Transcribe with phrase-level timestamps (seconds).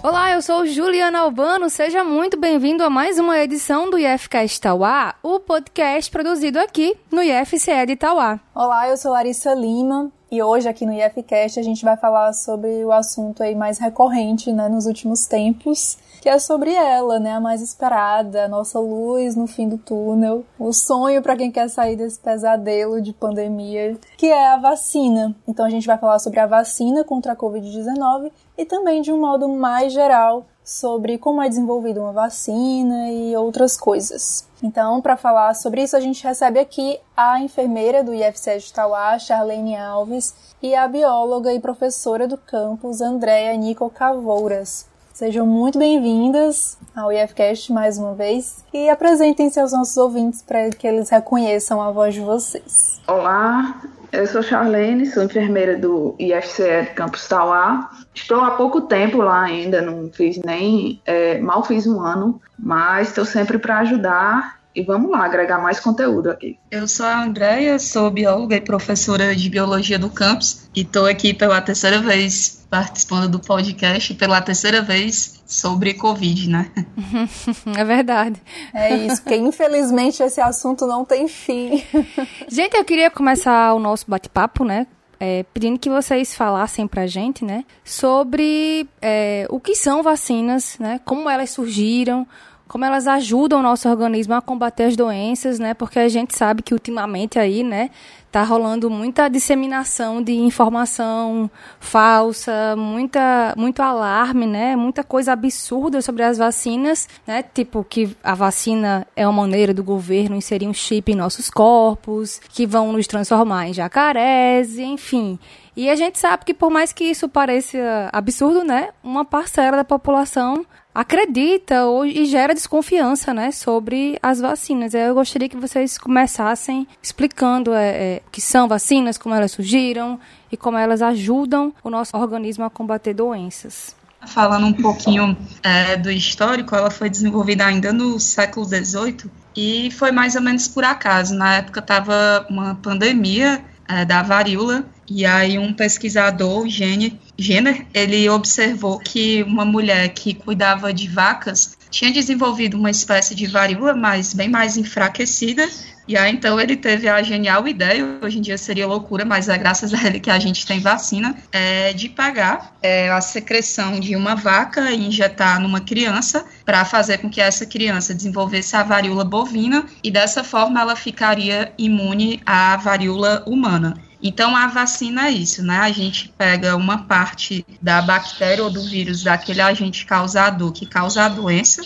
[0.00, 1.68] Olá, eu sou Juliana Albano.
[1.68, 7.20] Seja muito bem-vindo a mais uma edição do IFCast Tauá, o podcast produzido aqui no
[7.20, 8.38] IFCE de Tauá.
[8.54, 12.84] Olá, eu sou Larissa Lima e hoje aqui no IFCast a gente vai falar sobre
[12.84, 17.40] o assunto aí mais recorrente, né, nos últimos tempos, que é sobre ela, né, a
[17.40, 21.96] mais esperada, a nossa luz no fim do túnel, o sonho para quem quer sair
[21.96, 25.34] desse pesadelo de pandemia, que é a vacina.
[25.46, 29.20] Então a gente vai falar sobre a vacina contra a COVID-19 e também de um
[29.20, 34.46] modo mais geral sobre como é desenvolvida uma vacina e outras coisas.
[34.62, 39.18] Então, para falar sobre isso, a gente recebe aqui a enfermeira do IFC de Tauá,
[39.18, 44.87] Charlene Alves, e a bióloga e professora do campus, Andréa Nico Cavouras.
[45.18, 50.86] Sejam muito bem-vindas ao IFCast mais uma vez e apresentem-se aos nossos ouvintes para que
[50.86, 53.00] eles reconheçam a voz de vocês.
[53.04, 57.90] Olá, eu sou Charlene, sou enfermeira do IFCE Campus Tauá.
[58.14, 63.08] Estou há pouco tempo lá ainda, não fiz nem, é, mal fiz um ano, mas
[63.08, 66.56] estou sempre para ajudar e vamos lá, agregar mais conteúdo aqui.
[66.70, 71.34] Eu sou a Andréia, sou bióloga e professora de biologia do campus e estou aqui
[71.34, 76.70] pela terceira vez participando do podcast, pela terceira vez sobre Covid, né?
[77.76, 78.40] É verdade.
[78.74, 81.82] É isso, porque infelizmente esse assunto não tem fim.
[82.48, 84.86] Gente, eu queria começar o nosso bate-papo, né?
[85.20, 91.00] É, pedindo que vocês falassem pra gente, né, sobre é, o que são vacinas, né,
[91.04, 92.24] como elas surgiram,
[92.68, 95.72] como elas ajudam o nosso organismo a combater as doenças, né?
[95.72, 97.90] Porque a gente sabe que ultimamente aí, né,
[98.30, 104.76] tá rolando muita disseminação de informação falsa, muita muito alarme, né?
[104.76, 107.42] Muita coisa absurda sobre as vacinas, né?
[107.42, 112.38] Tipo que a vacina é uma maneira do governo inserir um chip em nossos corpos,
[112.50, 115.38] que vão nos transformar em jacarés, enfim.
[115.74, 117.78] E a gente sabe que por mais que isso pareça
[118.12, 118.90] absurdo, né?
[119.02, 124.94] Uma parcela da população acredita ou, e gera desconfiança, né, sobre as vacinas.
[124.94, 130.18] Eu gostaria que vocês começassem explicando é, é, o que são vacinas, como elas surgiram
[130.50, 133.96] e como elas ajudam o nosso organismo a combater doenças.
[134.26, 140.10] Falando um pouquinho é, do histórico, ela foi desenvolvida ainda no século XVIII e foi
[140.10, 141.34] mais ou menos por acaso.
[141.34, 148.98] Na época estava uma pandemia é, da varíola e aí um pesquisador, Jenner, ele observou
[148.98, 154.48] que uma mulher que cuidava de vacas tinha desenvolvido uma espécie de varíola, mas bem
[154.48, 155.66] mais enfraquecida.
[156.08, 159.58] E aí então ele teve a genial ideia, hoje em dia seria loucura, mas é
[159.58, 164.16] graças a ele que a gente tem vacina, é, de pagar é, a secreção de
[164.16, 169.22] uma vaca e injetar numa criança para fazer com que essa criança desenvolvesse a varíola
[169.22, 173.94] bovina e dessa forma ela ficaria imune à varíola humana.
[174.22, 175.78] Então, a vacina é isso, né?
[175.78, 181.24] A gente pega uma parte da bactéria ou do vírus daquele agente causador que causa
[181.24, 181.82] a doença,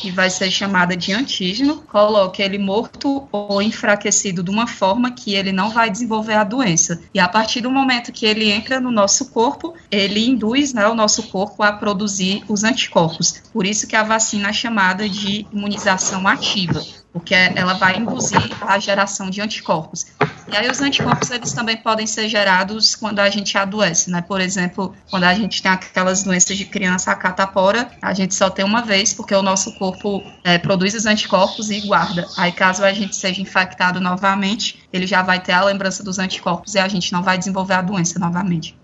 [0.00, 5.34] que vai ser chamada de antígeno, coloca ele morto ou enfraquecido de uma forma que
[5.34, 7.02] ele não vai desenvolver a doença.
[7.12, 10.94] E a partir do momento que ele entra no nosso corpo, ele induz né, o
[10.94, 13.42] nosso corpo a produzir os anticorpos.
[13.52, 16.82] Por isso que a vacina é chamada de imunização ativa
[17.12, 20.06] porque ela vai induzir a geração de anticorpos.
[20.50, 24.22] E aí os anticorpos eles também podem ser gerados quando a gente adoece, né?
[24.22, 28.50] Por exemplo, quando a gente tem aquelas doenças de criança, a catapora, a gente só
[28.50, 32.26] tem uma vez porque o nosso corpo é, produz os anticorpos e guarda.
[32.36, 36.74] Aí caso a gente seja infectado novamente, ele já vai ter a lembrança dos anticorpos
[36.74, 38.78] e a gente não vai desenvolver a doença novamente.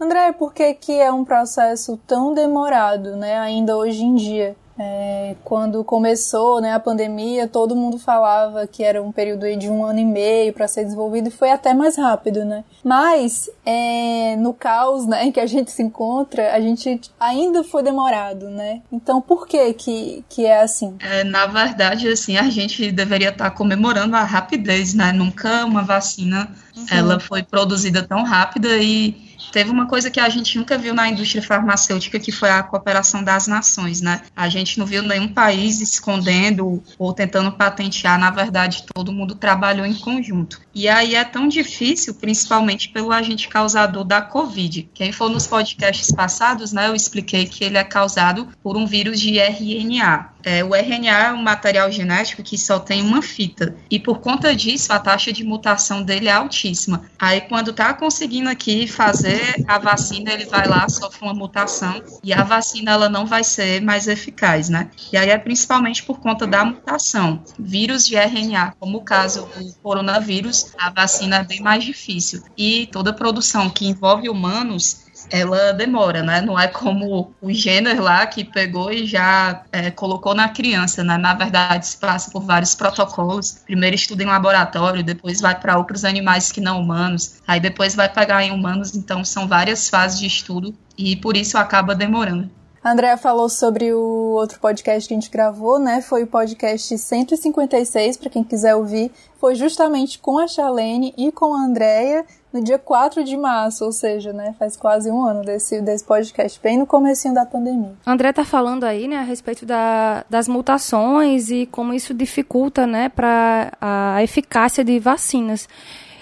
[0.00, 4.56] André, por que, que é um processo tão demorado, né, ainda hoje em dia?
[4.82, 9.84] É, quando começou né, a pandemia, todo mundo falava que era um período de um
[9.84, 12.64] ano e meio para ser desenvolvido e foi até mais rápido, né?
[12.82, 17.82] Mas é, no caos né, em que a gente se encontra, a gente ainda foi
[17.82, 18.80] demorado, né?
[18.90, 20.96] Então por que que, que é assim?
[21.00, 25.12] É, na verdade, assim, a gente deveria estar tá comemorando a rapidez, né?
[25.12, 26.86] Nunca uma vacina uhum.
[26.90, 31.08] ela foi produzida tão rápida e Teve uma coisa que a gente nunca viu na
[31.08, 34.22] indústria farmacêutica, que foi a cooperação das nações, né?
[34.34, 39.86] A gente não viu nenhum país escondendo ou tentando patentear, na verdade, todo mundo trabalhou
[39.86, 40.60] em conjunto.
[40.74, 44.88] E aí é tão difícil, principalmente pelo agente causador da Covid.
[44.94, 49.20] Quem for nos podcasts passados, né, eu expliquei que ele é causado por um vírus
[49.20, 50.29] de RNA.
[50.42, 53.74] É, o RNA é um material genético que só tem uma fita.
[53.90, 57.04] E por conta disso, a taxa de mutação dele é altíssima.
[57.18, 62.32] Aí, quando tá conseguindo aqui fazer a vacina, ele vai lá, sofre uma mutação, e
[62.32, 64.90] a vacina ela não vai ser mais eficaz, né?
[65.12, 67.42] E aí é principalmente por conta da mutação.
[67.58, 72.42] Vírus de RNA, como o caso do coronavírus, a vacina é bem mais difícil.
[72.56, 76.40] E toda produção que envolve humanos ela demora, né?
[76.40, 81.16] Não é como o Jenner lá que pegou e já é, colocou na criança, né?
[81.16, 83.60] Na verdade, se passa por vários protocolos.
[83.64, 88.08] Primeiro estuda em laboratório, depois vai para outros animais que não humanos, aí depois vai
[88.08, 88.94] pegar em humanos.
[88.94, 92.50] Então, são várias fases de estudo e por isso acaba demorando.
[92.82, 96.00] A Andrea falou sobre o outro podcast que a gente gravou, né?
[96.00, 99.12] Foi o podcast 156, para quem quiser ouvir.
[99.38, 103.92] Foi justamente com a Charlene e com a Andrea no dia 4 de março, ou
[103.92, 107.92] seja, né, faz quase um ano desse, desse podcast, bem no comecinho da pandemia.
[108.06, 113.08] André tá falando aí, né, a respeito da, das mutações e como isso dificulta, né,
[113.08, 115.68] para a eficácia de vacinas.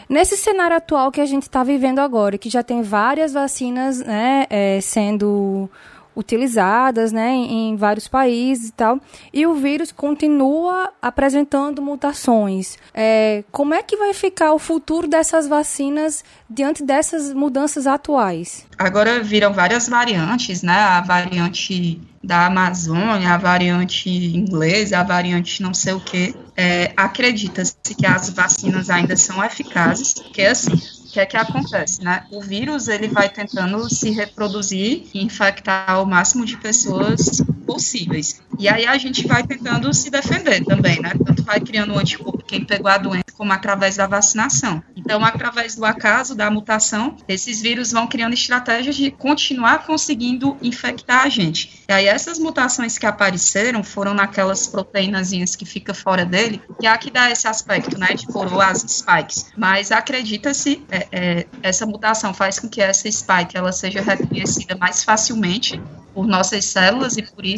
[0.08, 4.46] Nesse cenário atual que a gente está vivendo agora, que já tem várias vacinas, né,
[4.48, 5.68] é, sendo
[6.18, 9.00] utilizadas né, em, vários países e tal,
[9.32, 12.76] e o vírus continua apresentando mutações.
[12.92, 18.66] É, como é que vai ficar o futuro dessas vacinas diante dessas mudanças atuais?
[18.76, 20.72] Agora viram várias variantes, né?
[20.72, 26.34] A variante da Amazônia, a variante inglesa, a variante não sei o que.
[26.56, 30.72] É, Acredita-se que as vacinas ainda são eficazes, porque assim,
[31.08, 32.26] o que é que acontece, né?
[32.30, 38.40] O vírus ele vai tentando se reproduzir e infectar o máximo de pessoas possíveis.
[38.58, 41.12] E aí a gente vai tentando se defender também, né?
[41.22, 44.82] Tanto vai criando um anticorpo quem pegou a doença, como através da vacinação.
[44.96, 51.24] Então, através do acaso, da mutação, esses vírus vão criando estratégias de continuar conseguindo infectar
[51.24, 51.84] a gente.
[51.86, 56.90] E aí essas mutações que apareceram foram naquelas proteínas que fica fora dele, que é
[56.90, 59.52] a que dá esse aspecto, né, de coroas spikes.
[59.56, 65.04] Mas acredita-se, é, é, essa mutação faz com que essa spike ela seja reconhecida mais
[65.04, 65.80] facilmente
[66.14, 67.57] por nossas células e por isso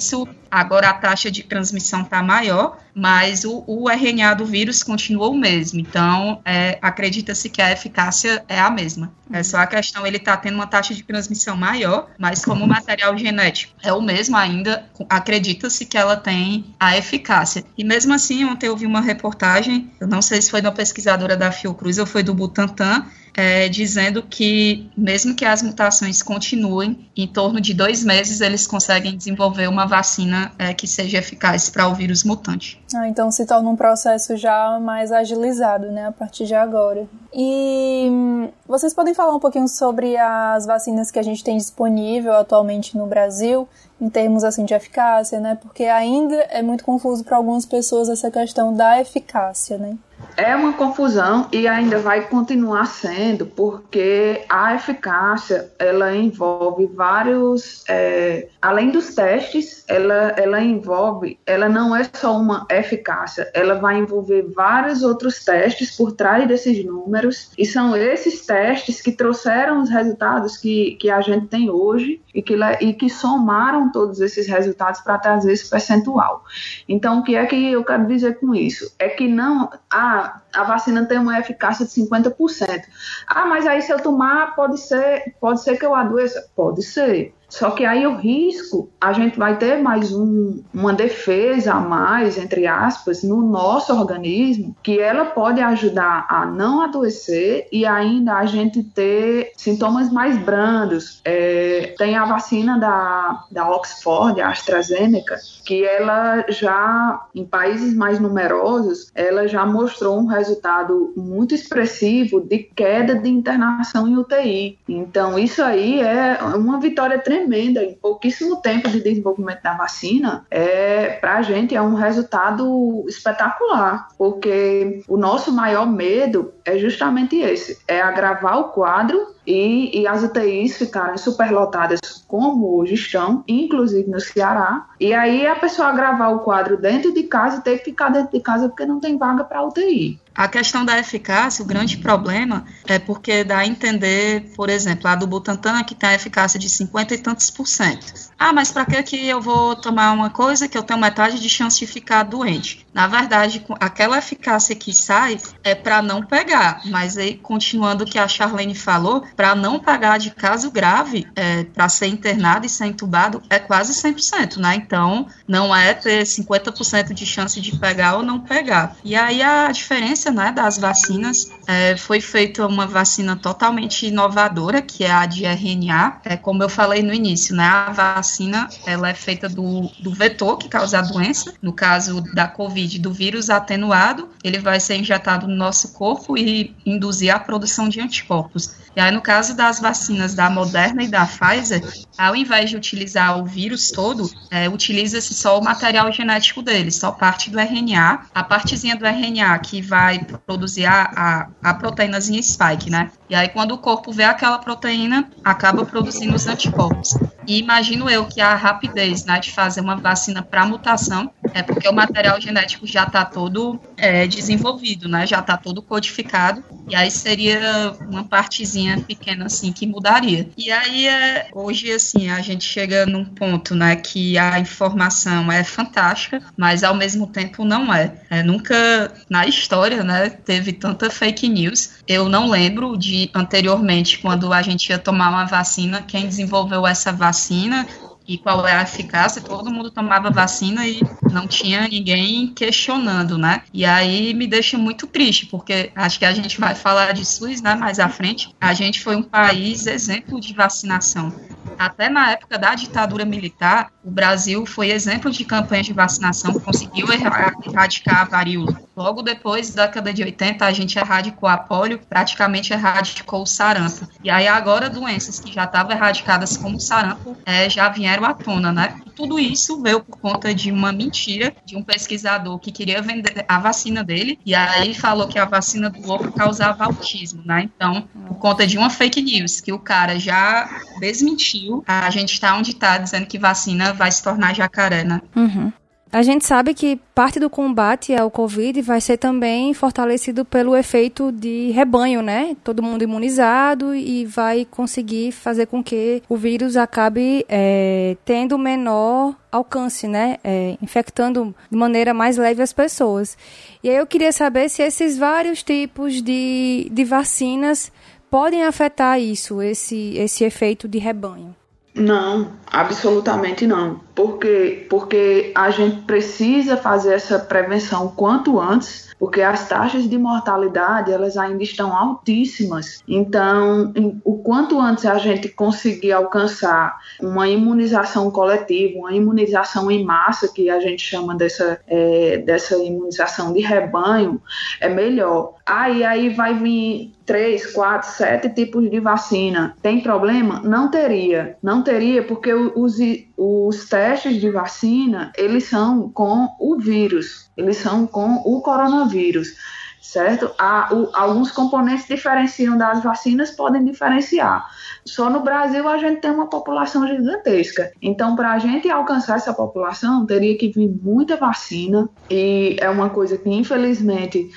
[0.50, 5.34] agora a taxa de transmissão está maior, mas o, o, RNA do vírus continua o
[5.34, 5.80] mesmo.
[5.80, 9.12] Então, é, acredita-se que a eficácia é a mesma.
[9.32, 12.68] É só a questão, ele está tendo uma taxa de transmissão maior, mas como o
[12.68, 17.64] material genético é o mesmo ainda, acredita-se que ela tem a eficácia.
[17.78, 21.36] E mesmo assim, ontem eu vi uma reportagem, eu não sei se foi da pesquisadora
[21.36, 23.06] da Fiocruz ou foi do Butantan,
[23.40, 29.16] é, dizendo que, mesmo que as mutações continuem, em torno de dois meses eles conseguem
[29.16, 32.78] desenvolver uma vacina é, que seja eficaz para o vírus mutante.
[32.94, 37.08] Ah, então se torna um processo já mais agilizado, né, a partir de agora.
[37.32, 42.34] E hum, vocês podem falar um pouquinho sobre as vacinas que a gente tem disponível
[42.34, 43.66] atualmente no Brasil,
[43.98, 45.58] em termos assim de eficácia, né?
[45.60, 49.96] Porque ainda é muito confuso para algumas pessoas essa questão da eficácia, né?
[50.40, 58.48] É uma confusão e ainda vai continuar sendo, porque a eficácia ela envolve vários, é,
[58.62, 64.50] além dos testes, ela, ela envolve, ela não é só uma eficácia, ela vai envolver
[64.56, 70.56] vários outros testes por trás desses números, e são esses testes que trouxeram os resultados
[70.56, 75.18] que, que a gente tem hoje e que, e que somaram todos esses resultados para
[75.18, 76.44] trazer esse percentual.
[76.88, 78.94] Então, o que é que eu quero dizer com isso?
[78.98, 79.70] É que não.
[79.90, 82.82] Ah, a vacina tem uma eficácia de 50%.
[83.26, 86.48] Ah, mas aí se eu tomar, pode ser, pode ser que eu adoeça?
[86.54, 87.34] Pode ser.
[87.50, 92.38] Só que aí o risco, a gente vai ter mais um, uma defesa a mais,
[92.38, 98.46] entre aspas, no nosso organismo, que ela pode ajudar a não adoecer e ainda a
[98.46, 101.20] gente ter sintomas mais brandos.
[101.24, 108.20] É, tem a vacina da, da Oxford, a AstraZeneca, que ela já, em países mais
[108.20, 114.78] numerosos, ela já mostrou um resultado muito expressivo de queda de internação em UTI.
[114.88, 120.44] Então, isso aí é uma vitória tremenda tremenda em pouquíssimo tempo de desenvolvimento da vacina,
[120.50, 127.36] é, para a gente é um resultado espetacular, porque o nosso maior medo é justamente
[127.36, 134.08] esse, é agravar o quadro e, e, as UTIs ficarem superlotadas como hoje estão, inclusive
[134.08, 137.86] no Ceará, e aí a pessoa agravar o quadro dentro de casa e ter que
[137.86, 140.20] ficar dentro de casa porque não tem vaga para UTI.
[140.34, 145.14] A questão da eficácia, o grande problema é porque dá a entender, por exemplo, a
[145.14, 148.30] do Butantan que tem a eficácia de 50 e tantos por cento.
[148.38, 151.48] Ah, mas para que que eu vou tomar uma coisa que eu tenho metade de
[151.48, 152.86] chance de ficar doente?
[152.92, 158.18] Na verdade, aquela eficácia que sai é para não pegar, mas aí continuando o que
[158.18, 162.86] a Charlene falou, para não pagar de caso grave, é, para ser internado e ser
[162.86, 164.74] entubado, é quase 100%, né?
[164.74, 168.96] Então, não é ter 50% de chance de pegar ou não pegar.
[169.04, 175.04] E aí a diferença, né, das vacinas, é, foi feita uma vacina totalmente inovadora, que
[175.04, 176.20] é a de RNA.
[176.24, 177.64] É como eu falei no início, né?
[177.64, 182.48] A vacina, ela é feita do, do vetor que causa a doença, no caso da
[182.48, 187.88] COVID, do vírus atenuado, ele vai ser injetado no nosso corpo e induzir a produção
[187.88, 188.74] de anticorpos.
[188.96, 191.82] E aí, no caso das vacinas da Moderna e da Pfizer,
[192.18, 197.12] ao invés de utilizar o vírus todo, é, utiliza-se só o material genético dele, só
[197.12, 202.90] parte do RNA, a partezinha do RNA que vai produzir a, a, a proteínazinha spike,
[202.90, 203.10] né?
[203.28, 207.16] E aí, quando o corpo vê aquela proteína, acaba produzindo os anticorpos.
[207.46, 211.88] E imagino eu que a rapidez né, de fazer uma vacina para mutação é porque
[211.88, 215.26] o material genético já está todo é, desenvolvido, né?
[215.26, 216.62] Já está todo codificado.
[216.88, 220.48] E aí seria uma partezinha pequena assim que mudaria.
[220.56, 225.62] E aí é, hoje assim a gente chega num ponto, né, que a informação é
[225.62, 228.14] fantástica, mas ao mesmo tempo não é.
[228.28, 231.90] é nunca na história, né, teve tanta fake news.
[232.06, 237.12] Eu não lembro de anteriormente quando a gente ia tomar uma vacina, quem desenvolveu essa
[237.12, 237.86] vacina
[238.30, 241.00] e qual é a eficácia, todo mundo tomava vacina e
[241.32, 243.62] não tinha ninguém questionando, né?
[243.74, 247.60] E aí me deixa muito triste, porque acho que a gente vai falar de SUS,
[247.60, 248.54] né, mais à frente.
[248.60, 251.34] A gente foi um país exemplo de vacinação.
[251.76, 257.08] Até na época da ditadura militar, o Brasil foi exemplo de campanha de vacinação, conseguiu
[257.12, 258.80] erradicar a varíola.
[258.96, 264.06] Logo depois, da década de 80, a gente erradicou a polio, praticamente erradicou o sarampo.
[264.22, 268.34] E aí agora doenças que já estavam erradicadas como o sarampo é, já vieram à
[268.34, 269.00] tona, né?
[269.14, 273.58] Tudo isso veio por conta de uma mentira de um pesquisador que queria vender a
[273.58, 277.68] vacina dele e aí falou que a vacina do louco causava autismo, né?
[277.74, 282.56] Então, por conta de uma fake news que o cara já desmentiu, a gente está
[282.56, 285.20] onde está dizendo que vacina vai se tornar jacaré, né?
[285.34, 285.72] Uhum.
[286.12, 291.30] A gente sabe que parte do combate ao Covid vai ser também fortalecido pelo efeito
[291.30, 292.56] de rebanho, né?
[292.64, 299.36] Todo mundo imunizado e vai conseguir fazer com que o vírus acabe é, tendo menor
[299.52, 300.38] alcance, né?
[300.42, 303.38] É, infectando de maneira mais leve as pessoas.
[303.80, 307.92] E aí eu queria saber se esses vários tipos de, de vacinas
[308.28, 311.54] podem afetar isso, esse, esse efeito de rebanho.
[311.94, 314.00] Não, absolutamente não.
[314.14, 314.86] Por quê?
[314.88, 321.36] Porque a gente precisa fazer essa prevenção quanto antes, porque as taxas de mortalidade elas
[321.36, 323.02] ainda estão altíssimas.
[323.08, 323.92] Então,
[324.24, 330.70] o quanto antes a gente conseguir alcançar uma imunização coletiva, uma imunização em massa, que
[330.70, 334.40] a gente chama dessa, é, dessa imunização de rebanho,
[334.80, 335.54] é melhor.
[335.66, 339.76] Aí, aí vai vir três, quatro, sete tipos de vacina.
[339.80, 340.60] Tem problema?
[340.64, 341.56] Não teria.
[341.62, 342.96] Não teria porque os,
[343.36, 349.54] os testes de vacina, eles são com o vírus, eles são com o coronavírus
[350.00, 350.50] certo?
[350.58, 354.66] Há, o, alguns componentes diferenciam das vacinas, podem diferenciar.
[355.04, 357.92] Só no Brasil a gente tem uma população gigantesca.
[358.00, 363.10] Então, para a gente alcançar essa população, teria que vir muita vacina, e é uma
[363.10, 364.50] coisa que, infelizmente,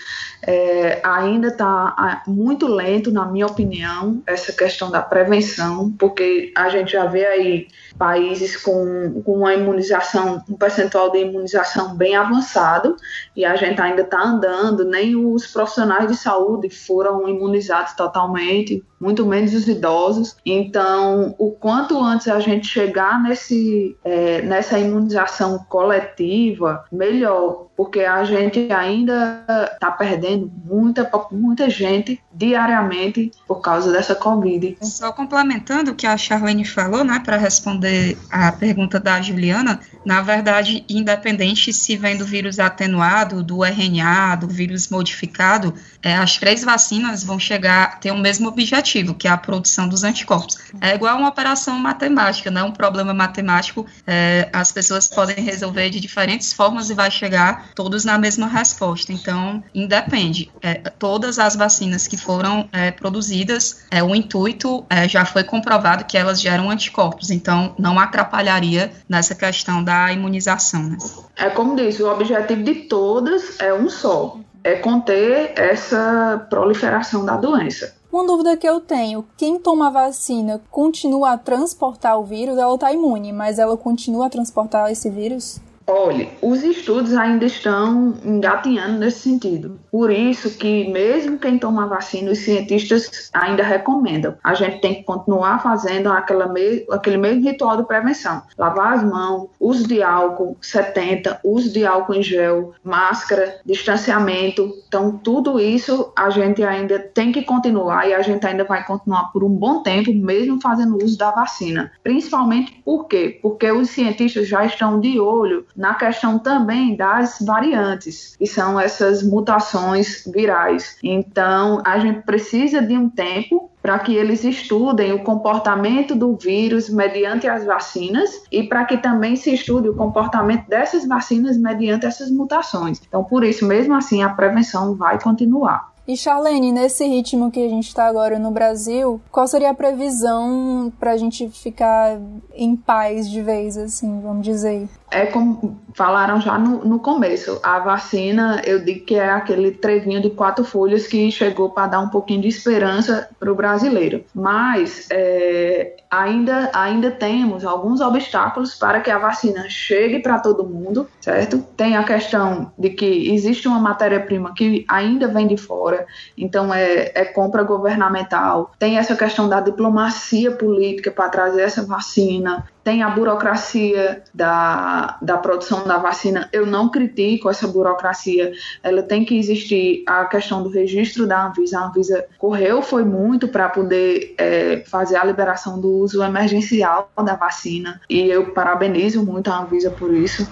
[0.46, 6.92] é, ainda está muito lento, na minha opinião, essa questão da prevenção, porque a gente
[6.92, 12.98] já vê aí países com, com uma imunização, um percentual de imunização bem avançado,
[13.36, 19.26] e a gente ainda está andando, nem os profissionais de saúde foram imunizados totalmente, muito
[19.26, 20.38] menos os idosos.
[20.46, 28.24] Então, o quanto antes a gente chegar nesse, é, nessa imunização coletiva, melhor, porque a
[28.24, 29.44] gente ainda
[29.74, 34.78] está perdendo muita, muita gente diariamente por causa dessa Covid.
[34.82, 40.22] Só complementando o que a Charlene falou, né, para responder a pergunta da Juliana, na
[40.22, 46.64] verdade, independente se vem do vírus atenuado, do RNA, do vírus modificado, é, as três
[46.64, 50.58] vacinas vão chegar ter o mesmo objetivo, que é a produção dos anticorpos.
[50.80, 52.62] É igual uma operação matemática, né?
[52.62, 58.06] Um problema matemático, é, as pessoas podem resolver de diferentes formas e vai chegar todos
[58.06, 59.12] na mesma resposta.
[59.12, 60.52] Então, independe.
[60.62, 66.06] É, todas as vacinas que foram é, produzidas, é, o intuito é, já foi comprovado
[66.06, 67.32] que elas geram anticorpos.
[67.32, 70.84] Então, não atrapalharia nessa questão da imunização.
[70.84, 70.98] Né?
[71.36, 77.36] É como diz, o objetivo de todas é um só é conter essa proliferação da
[77.36, 77.96] doença.
[78.14, 82.60] Uma dúvida que eu tenho: quem toma vacina continua a transportar o vírus?
[82.60, 85.60] Ela está imune, mas ela continua a transportar esse vírus?
[85.86, 89.80] Olha, os estudos ainda estão engatinhando nesse sentido.
[89.92, 94.36] Por isso que mesmo quem toma vacina, os cientistas ainda recomendam.
[94.44, 98.42] A gente tem que continuar fazendo aquela me aquele mesmo ritual de prevenção.
[98.58, 104.74] Lavar as mãos, uso de álcool 70, uso de álcool em gel, máscara, distanciamento.
[104.88, 109.32] Então, tudo isso a gente ainda tem que continuar e a gente ainda vai continuar
[109.32, 111.92] por um bom tempo, mesmo fazendo uso da vacina.
[112.02, 113.40] Principalmente por quê?
[113.42, 119.24] Porque os cientistas já estão de olho na questão também das variantes, que são essas
[119.24, 120.98] mutações virais.
[121.04, 126.90] Então, a gente precisa de um tempo para que eles estudem o comportamento do vírus
[126.90, 132.32] mediante as vacinas e para que também se estude o comportamento dessas vacinas mediante essas
[132.32, 133.02] mutações.
[133.06, 135.93] Então, por isso, mesmo assim, a prevenção vai continuar.
[136.06, 140.92] E Charlene, nesse ritmo que a gente está agora no Brasil, qual seria a previsão
[141.00, 142.20] para a gente ficar
[142.54, 144.90] em paz de vez, assim, vamos dizer?
[145.10, 150.20] É como falaram já no, no começo, a vacina, eu digo que é aquele trevinho
[150.20, 154.26] de quatro folhas que chegou para dar um pouquinho de esperança para o brasileiro.
[154.34, 161.08] Mas é, ainda, ainda temos alguns obstáculos para que a vacina chegue para todo mundo,
[161.22, 161.60] certo?
[161.78, 165.93] Tem a questão de que existe uma matéria-prima que ainda vem de fora,
[166.38, 168.72] então é, é compra governamental.
[168.78, 175.38] Tem essa questão da diplomacia política para trazer essa vacina tem a burocracia da, da
[175.38, 176.50] produção da vacina.
[176.52, 178.52] Eu não critico essa burocracia,
[178.84, 180.04] ela tem que existir.
[180.06, 185.16] A questão do registro da Anvisa, a Anvisa correu, foi muito para poder é, fazer
[185.16, 190.46] a liberação do uso emergencial da vacina, e eu parabenizo muito a Anvisa por isso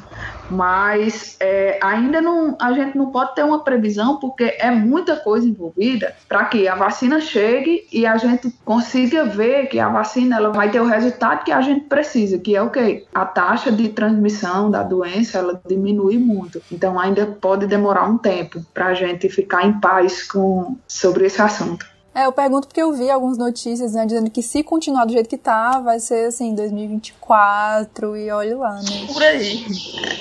[0.51, 5.47] mas é, ainda não, a gente não pode ter uma previsão porque é muita coisa
[5.47, 10.49] envolvida para que a vacina chegue e a gente consiga ver que a vacina ela
[10.51, 13.05] vai ter o resultado que a gente precisa, que é o quê?
[13.13, 16.61] A taxa de transmissão da doença ela diminui muito.
[16.71, 21.41] Então ainda pode demorar um tempo para a gente ficar em paz com sobre esse
[21.41, 21.90] assunto.
[22.13, 25.29] É, eu pergunto porque eu vi algumas notícias né, dizendo que se continuar do jeito
[25.29, 29.07] que tá, vai ser assim, 2024 e olha lá, né?
[29.11, 29.65] Por aí.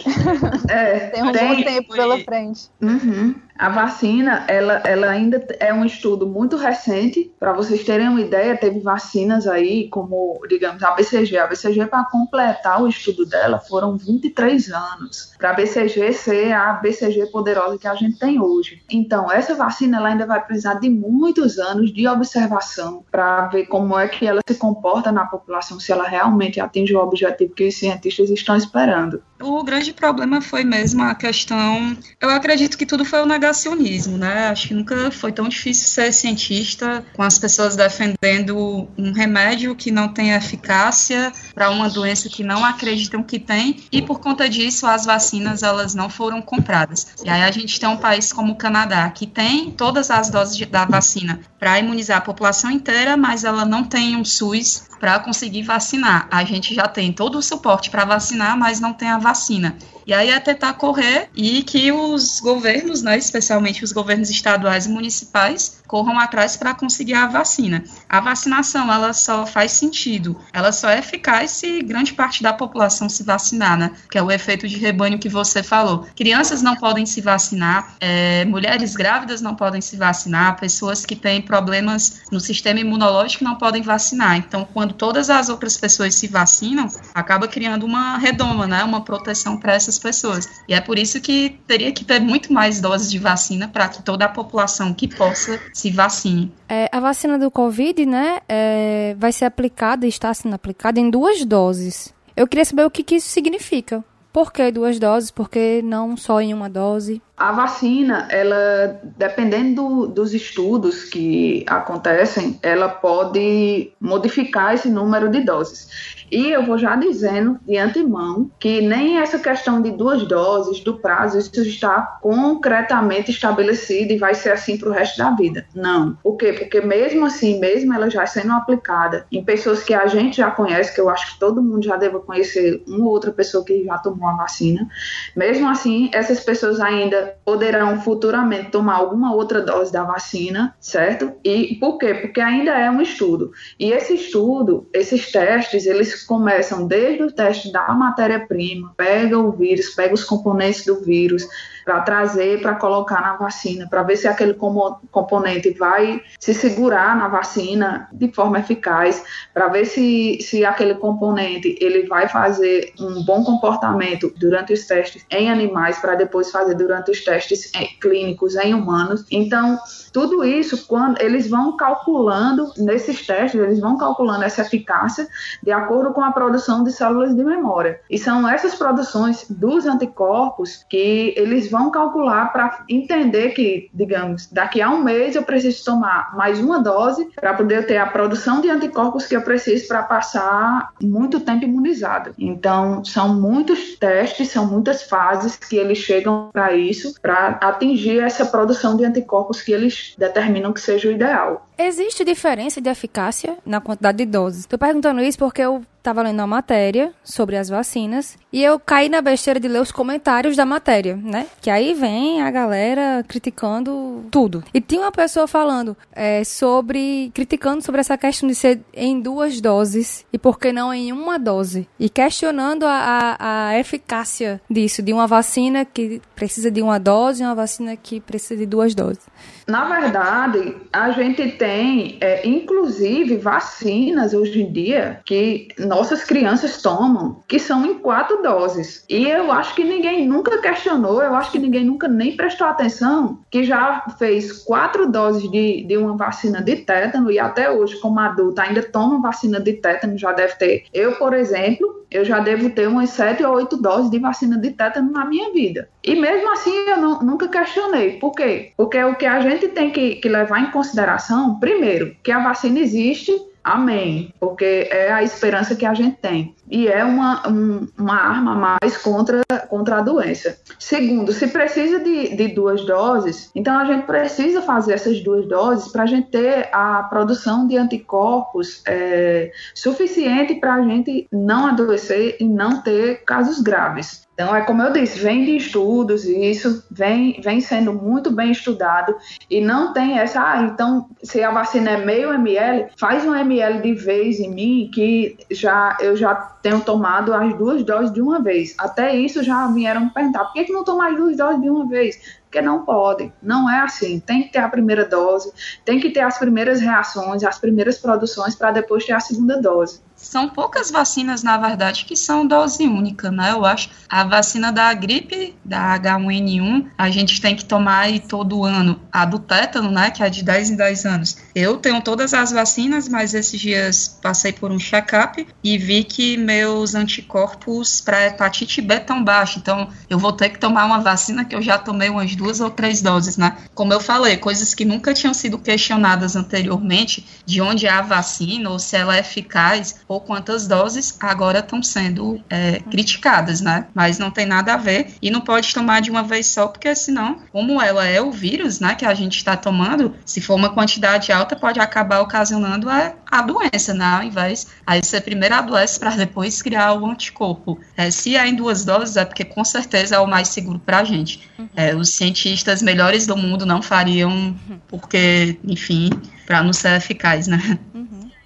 [0.71, 2.71] é, tem um tem, bom tempo pela frente.
[2.81, 3.35] Uhum.
[3.61, 7.31] A vacina, ela, ela ainda é um estudo muito recente.
[7.39, 11.37] Para vocês terem uma ideia, teve vacinas aí, como, digamos, a BCG.
[11.37, 15.35] A BCG, para completar o estudo dela, foram 23 anos.
[15.37, 18.83] Para a BCG ser a BCG poderosa que a gente tem hoje.
[18.91, 23.99] Então, essa vacina, ela ainda vai precisar de muitos anos de observação para ver como
[23.99, 27.75] é que ela se comporta na população, se ela realmente atinge o objetivo que os
[27.75, 29.23] cientistas estão esperando.
[29.39, 31.97] O grande problema foi mesmo a questão.
[32.21, 34.49] Eu acredito que tudo foi o negacionismo, né?
[34.49, 39.91] Acho que nunca foi tão difícil ser cientista com as pessoas defendendo um remédio que
[39.91, 44.87] não tem eficácia para uma doença que não acreditam que tem e por conta disso
[44.87, 47.09] as vacinas elas não foram compradas.
[47.25, 50.57] E aí a gente tem um país como o Canadá que tem todas as doses
[50.57, 55.19] de, da vacina para imunizar a população inteira, mas ela não tem um SUS para
[55.19, 56.29] conseguir vacinar.
[56.31, 59.77] A gente já tem todo o suporte para vacinar, mas não tem a vacina.
[60.07, 64.89] E aí é tentar correr e que os governos, né, especialmente os governos estaduais e
[64.89, 67.83] municipais, corram atrás para conseguir a vacina.
[68.09, 73.09] A vacinação, ela só faz sentido, ela só é eficaz se grande parte da população
[73.09, 73.91] se vacinar, né?
[74.09, 76.07] Que é o efeito de rebanho que você falou.
[76.15, 81.43] Crianças não podem se vacinar, é, mulheres grávidas não podem se vacinar, pessoas que têm
[81.43, 84.37] problemas no sistema imunológico não podem vacinar.
[84.37, 88.85] Então, quando todas as outras pessoas se vacinam, acaba criando uma redoma, né?
[88.85, 90.49] Uma proteção para essas pessoas.
[90.69, 94.05] E é por isso que teria que ter muito mais doses de vacina para que
[94.05, 96.53] toda a população que possa se vacine.
[96.69, 101.45] É, a vacina do Covid, né, é, vai ser aplicada, está sendo aplicada em duas
[101.45, 102.13] doses.
[102.37, 104.05] Eu queria saber o que, que isso significa.
[104.33, 105.31] Por que duas doses?
[105.31, 107.21] Por que não só em uma dose?
[107.37, 115.41] A vacina, ela, dependendo do, dos estudos que acontecem, ela pode modificar esse número de
[115.41, 115.89] doses.
[116.31, 120.99] E eu vou já dizendo de antemão que nem essa questão de duas doses, do
[120.99, 125.67] prazo, isso está concretamente estabelecido e vai ser assim para o resto da vida.
[125.75, 126.17] Não.
[126.23, 126.53] Por quê?
[126.53, 130.95] Porque mesmo assim, mesmo ela já sendo aplicada em pessoas que a gente já conhece,
[130.95, 133.99] que eu acho que todo mundo já deve conhecer uma ou outra pessoa que já
[133.99, 134.89] tomou a vacina,
[135.35, 141.33] mesmo assim, essas pessoas ainda poderão futuramente tomar alguma outra dose da vacina, certo?
[141.45, 142.15] E por quê?
[142.15, 143.51] Porque ainda é um estudo.
[143.79, 149.91] E esse estudo, esses testes, eles começam desde o teste da matéria-prima, pega o vírus,
[149.91, 151.47] pega os componentes do vírus,
[151.85, 157.29] para trazer, para colocar na vacina, para ver se aquele componente vai se segurar na
[157.29, 163.45] vacina de forma eficaz, para ver se, se aquele componente ele vai fazer um bom
[163.45, 169.25] comportamento durante os testes em animais, para depois fazer durante os testes clínicos em humanos.
[169.31, 169.79] Então,
[170.13, 175.29] tudo isso, quando eles vão calculando nesses testes, eles vão calculando essa eficácia
[175.63, 178.01] de acordo com a produção de células de memória.
[178.11, 184.81] E são essas produções dos anticorpos que eles vão calcular para entender que, digamos, daqui
[184.81, 188.69] a um mês eu preciso tomar mais uma dose para poder ter a produção de
[188.69, 192.35] anticorpos que eu preciso para passar muito tempo imunizado.
[192.39, 198.45] Então, são muitos testes, são muitas fases que eles chegam para isso, para atingir essa
[198.45, 201.70] produção de anticorpos que eles determinam que seja o ideal.
[201.83, 204.61] Existe diferença de eficácia na quantidade de doses?
[204.61, 209.09] Estou perguntando isso porque eu estava lendo uma matéria sobre as vacinas e eu caí
[209.09, 211.47] na besteira de ler os comentários da matéria, né?
[211.61, 214.65] Que aí vem a galera criticando tudo.
[214.75, 217.31] E tinha uma pessoa falando é, sobre.
[217.35, 221.39] criticando sobre essa questão de ser em duas doses e por que não em uma
[221.39, 221.89] dose.
[221.99, 227.43] E questionando a, a, a eficácia disso, de uma vacina que precisa de uma dose
[227.43, 229.27] e uma vacina que precisa de duas doses.
[229.71, 237.41] Na verdade, a gente tem, é, inclusive, vacinas hoje em dia que nossas crianças tomam,
[237.47, 239.05] que são em quatro doses.
[239.09, 243.39] E eu acho que ninguém nunca questionou, eu acho que ninguém nunca nem prestou atenção,
[243.49, 248.19] que já fez quatro doses de, de uma vacina de tétano e até hoje, como
[248.19, 250.85] adulta, ainda toma vacina de tétano, já deve ter.
[250.93, 254.71] Eu, por exemplo, eu já devo ter umas sete ou oito doses de vacina de
[254.71, 255.89] tétano na minha vida.
[256.03, 258.19] E mesmo assim eu não, nunca questionei.
[258.19, 258.73] Por quê?
[258.77, 262.79] Porque o que a gente tem que, que levar em consideração, primeiro, que a vacina
[262.79, 263.33] existe
[263.63, 268.55] Amém, porque é a esperança que a gente tem e é uma, um, uma arma
[268.55, 270.57] mais contra, contra a doença.
[270.79, 275.93] Segundo, se precisa de, de duas doses, então a gente precisa fazer essas duas doses
[275.93, 282.37] para a gente ter a produção de anticorpos é, suficiente para a gente não adoecer
[282.41, 284.27] e não ter casos graves.
[284.41, 288.51] Então, é como eu disse, vem de estudos e isso vem, vem sendo muito bem
[288.53, 289.15] estudado
[289.51, 293.83] e não tem essa, ah, então, se a vacina é meio ml, faz um ml
[293.83, 298.41] de vez em mim que já eu já tenho tomado as duas doses de uma
[298.41, 298.75] vez.
[298.79, 301.69] Até isso já vieram me perguntar, por que, que não toma as duas doses de
[301.69, 302.41] uma vez?
[302.45, 304.21] Porque não pode, não é assim.
[304.21, 305.53] Tem que ter a primeira dose,
[305.85, 310.01] tem que ter as primeiras reações, as primeiras produções para depois ter a segunda dose
[310.23, 313.53] são poucas vacinas, na verdade, que são dose única, né?
[313.53, 318.65] Eu acho a vacina da gripe, da H1N1, a gente tem que tomar aí todo
[318.65, 319.01] ano.
[319.11, 320.11] A do tétano, né?
[320.11, 321.39] Que é de 10 em 10 anos.
[321.55, 326.37] Eu tenho todas as vacinas, mas esses dias passei por um check-up e vi que
[326.37, 329.57] meus anticorpos para hepatite B estão baixos.
[329.59, 332.71] Então, eu vou ter que tomar uma vacina que eu já tomei umas duas ou
[332.71, 333.57] três doses, né?
[333.75, 338.71] Como eu falei, coisas que nunca tinham sido questionadas anteriormente, de onde é a vacina
[338.71, 343.87] ou se ela é eficaz ou quantas doses agora estão sendo é, criticadas, né?
[343.95, 346.93] Mas não tem nada a ver e não pode tomar de uma vez só, porque
[346.97, 350.71] senão, como ela é o vírus, né, que a gente está tomando, se for uma
[350.71, 354.05] quantidade alta, pode acabar ocasionando a, a doença, né?
[354.05, 357.79] Ao invés, aí você primeiro adoece para depois criar o anticorpo.
[357.97, 360.99] É, se é em duas doses, é porque com certeza é o mais seguro para
[360.99, 361.49] a gente.
[361.57, 361.69] Uhum.
[361.77, 364.57] É, os cientistas melhores do mundo não fariam,
[364.89, 366.11] porque, enfim,
[366.49, 367.79] para não ser eficaz, né?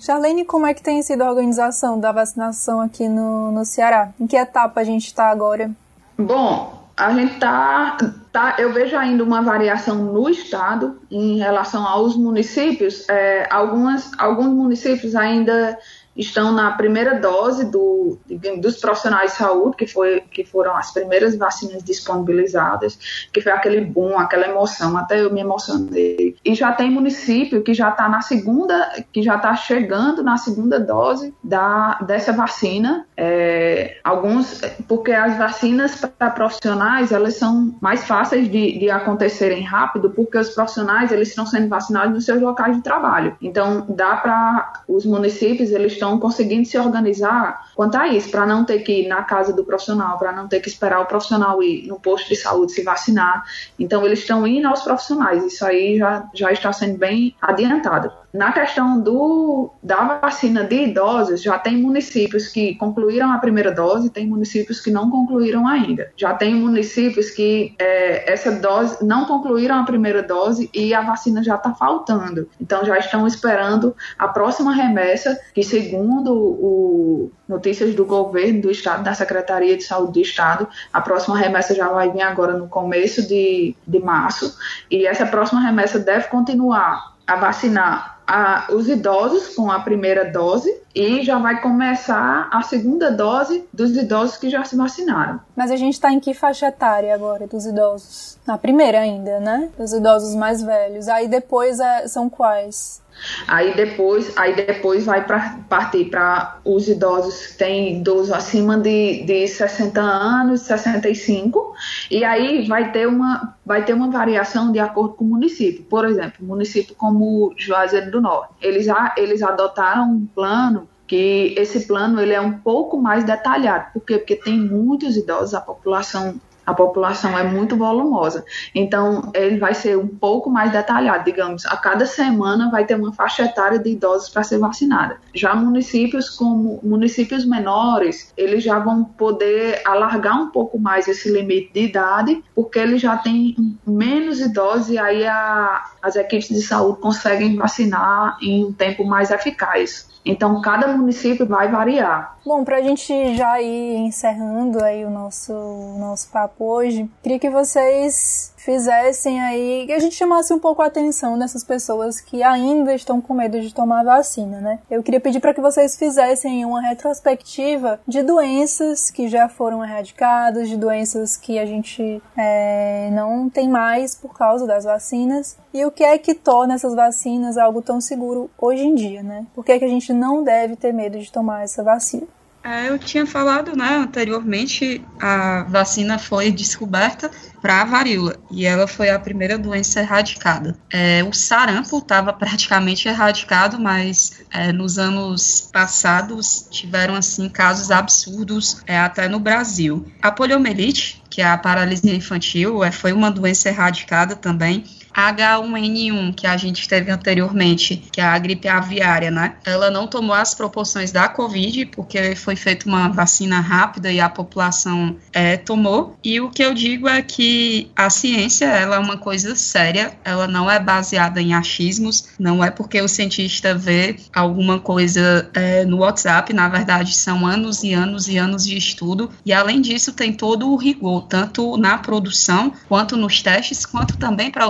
[0.05, 4.11] Charlene, como é que tem sido a organização da vacinação aqui no, no Ceará?
[4.21, 5.71] Em que etapa a gente está agora?
[6.19, 7.97] Bom, a gente tá,
[8.31, 13.09] tá, eu vejo ainda uma variação no estado em relação aos municípios.
[13.09, 15.79] É, algumas, alguns municípios ainda
[16.16, 18.18] estão na primeira dose do,
[18.59, 23.81] dos profissionais de saúde, que, foi, que foram as primeiras vacinas disponibilizadas, que foi aquele
[23.81, 26.37] boom, aquela emoção, até eu me emocionei.
[26.44, 30.79] E já tem município que já está na segunda, que já está chegando na segunda
[30.79, 33.07] dose da, dessa vacina.
[33.16, 40.11] É, alguns, porque as vacinas para profissionais, elas são mais fáceis de, de acontecerem rápido,
[40.11, 43.37] porque os profissionais, eles estão sendo vacinados nos seus locais de trabalho.
[43.40, 48.47] Então, dá para os municípios, eles estão estão conseguindo se organizar quanto a isso, para
[48.47, 51.62] não ter que ir na casa do profissional, para não ter que esperar o profissional
[51.62, 53.45] ir no posto de saúde se vacinar.
[53.79, 58.24] Então, eles estão indo aos profissionais, isso aí já, já está sendo bem adiantado.
[58.35, 64.11] Na questão do, da vacina de idosos, já tem municípios que concluíram a primeira dose,
[64.11, 66.11] tem municípios que não concluíram ainda.
[66.16, 71.44] Já tem municípios que é, essa dose não concluíram a primeira dose e a vacina
[71.44, 72.49] já está faltando.
[72.61, 79.05] Então já estão esperando a próxima remessa, que segundo o notícias do governo do estado,
[79.05, 83.29] da Secretaria de Saúde do estado, a próxima remessa já vai vir agora no começo
[83.29, 84.57] de, de março
[84.90, 90.75] e essa próxima remessa deve continuar a vacinar a, os idosos com a primeira dose
[90.95, 95.41] e já vai começar a segunda dose dos idosos que já se vacinaram.
[95.55, 98.39] Mas a gente está em que faixa etária agora dos idosos?
[98.47, 99.71] Na primeira ainda, né?
[99.79, 101.09] Dos idosos mais velhos.
[101.09, 103.03] Aí depois é, são quais?
[103.46, 109.22] Aí depois, aí depois vai pra, partir para os idosos que têm idoso acima de,
[109.24, 111.74] de 60 anos, 65,
[112.11, 115.85] e aí vai ter, uma, vai ter uma variação de acordo com o município.
[115.85, 122.20] Por exemplo, município como Juazeiro do Norte, eles, eles adotaram um plano que esse plano
[122.20, 123.92] ele é um pouco mais detalhado.
[123.92, 124.18] Por quê?
[124.18, 128.44] Porque tem muitos idosos, a população a população é muito volumosa.
[128.74, 133.12] Então, ele vai ser um pouco mais detalhado, digamos, a cada semana vai ter uma
[133.12, 135.18] faixa etária de idosos para ser vacinada.
[135.35, 141.72] Já municípios como municípios menores, eles já vão poder alargar um pouco mais esse limite
[141.72, 147.00] de idade, porque eles já têm menos idosos e aí a, as equipes de saúde
[147.00, 150.13] conseguem vacinar em um tempo mais eficaz.
[150.25, 152.39] Então, cada município vai variar.
[152.47, 155.53] Bom, para a gente já ir encerrando aí o nosso,
[155.99, 160.87] nosso papo hoje, queria que vocês fizessem aí, que a gente chamasse um pouco a
[160.87, 164.79] atenção dessas pessoas que ainda estão com medo de tomar vacina, né?
[164.90, 170.68] Eu queria pedir para que vocês fizessem uma retrospectiva de doenças que já foram erradicadas,
[170.68, 175.90] de doenças que a gente é, não tem mais por causa das vacinas, e o
[175.90, 179.46] que é que torna essas vacinas algo tão seguro hoje em dia, né?
[179.55, 182.27] Por que, é que a gente não deve ter medo de tomar essa vacina?
[182.64, 188.87] É, eu tinha falado, né, anteriormente, a vacina foi descoberta para a varíola e ela
[188.87, 190.74] foi a primeira doença erradicada.
[190.90, 198.83] É, o sarampo estava praticamente erradicado, mas é, nos anos passados tiveram assim casos absurdos
[198.87, 200.07] é, até no Brasil.
[200.22, 206.46] A poliomielite, que é a paralisia infantil, é, foi uma doença erradicada também H1N1 que
[206.46, 209.57] a gente teve anteriormente, que é a gripe aviária, né?
[209.64, 214.29] Ela não tomou as proporções da Covid, porque foi feita uma vacina rápida e a
[214.29, 216.16] população é, tomou.
[216.22, 220.46] E o que eu digo é que a ciência ela é uma coisa séria, ela
[220.46, 225.98] não é baseada em achismos, não é porque o cientista vê alguma coisa é, no
[225.98, 229.31] WhatsApp, na verdade são anos e anos e anos de estudo.
[229.44, 234.50] E além disso, tem todo o rigor, tanto na produção, quanto nos testes, quanto também
[234.50, 234.64] para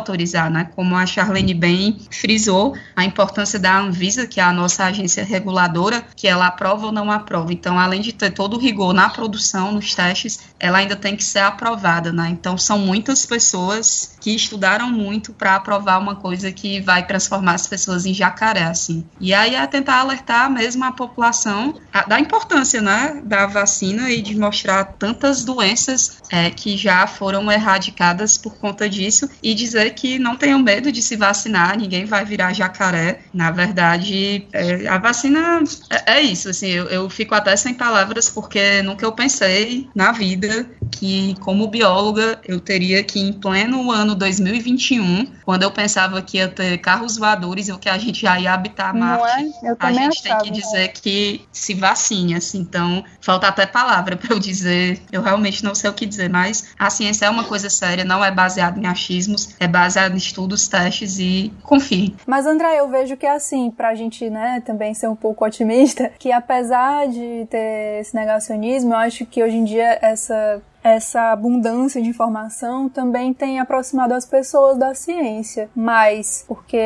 [0.51, 0.69] né?
[0.75, 6.05] Como a Charlene bem frisou, a importância da Anvisa, que é a nossa agência reguladora,
[6.17, 7.53] que ela aprova ou não aprova.
[7.53, 11.25] Então, além de ter todo o rigor na produção, nos testes, ela ainda tem que
[11.25, 12.29] ser aprovada, né?
[12.31, 17.67] Então, são muitas pessoas que estudaram muito para aprovar uma coisa que vai transformar as
[17.67, 19.05] pessoas em jacaré, assim.
[19.21, 21.75] E aí é tentar alertar mesmo a população
[22.07, 28.39] da importância, né, da vacina e de mostrar tantas doenças é, que já foram erradicadas
[28.39, 32.55] por conta disso e dizer que não tenham medo de se vacinar, ninguém vai virar
[32.55, 33.21] jacaré.
[33.33, 38.31] Na verdade, é, a vacina é, é isso, assim, eu, eu, fico até sem palavras
[38.31, 44.15] porque nunca eu pensei na vida que, como bióloga, eu teria que, em pleno ano
[44.15, 48.53] 2021, quando eu pensava que ia ter carros voadores ou que a gente já ia
[48.53, 49.77] habitar Marte, é?
[49.79, 54.35] a gente achava, tem que dizer que se vacine, assim, então falta até palavra para
[54.35, 57.69] eu dizer, eu realmente não sei o que dizer, mas a ciência é uma coisa
[57.69, 62.15] séria, não é baseada em achismos, é baseada estudos, testes e confie.
[62.27, 66.11] Mas André, eu vejo que é assim, pra gente, né, também ser um pouco otimista,
[66.19, 72.03] que apesar de ter esse negacionismo, eu acho que hoje em dia essa essa abundância
[72.03, 76.77] de informação também tem aproximado as pessoas da ciência mais, porque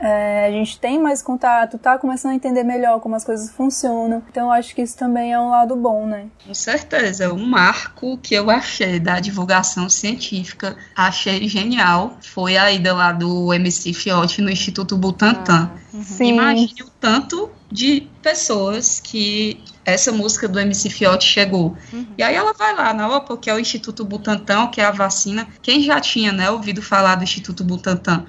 [0.00, 4.20] é, a gente tem mais contato, tá começando a entender melhor como as coisas funcionam.
[4.28, 6.26] Então eu acho que isso também é um lado bom, né?
[6.44, 7.32] Com certeza.
[7.32, 13.54] Um marco que eu achei da divulgação científica, achei genial, foi a ida lá do
[13.54, 15.70] MC Fiote no Instituto Butantan.
[15.72, 16.26] Ah, uhum.
[16.26, 21.76] Imagine o tanto de pessoas que essa música do MC Fiote chegou.
[21.92, 22.06] Uhum.
[22.16, 24.90] E aí ela vai lá na OPA, que é o Instituto Butantan, que é a
[24.90, 25.46] vacina.
[25.62, 28.26] Quem já tinha né, ouvido falar do Instituto Butantan?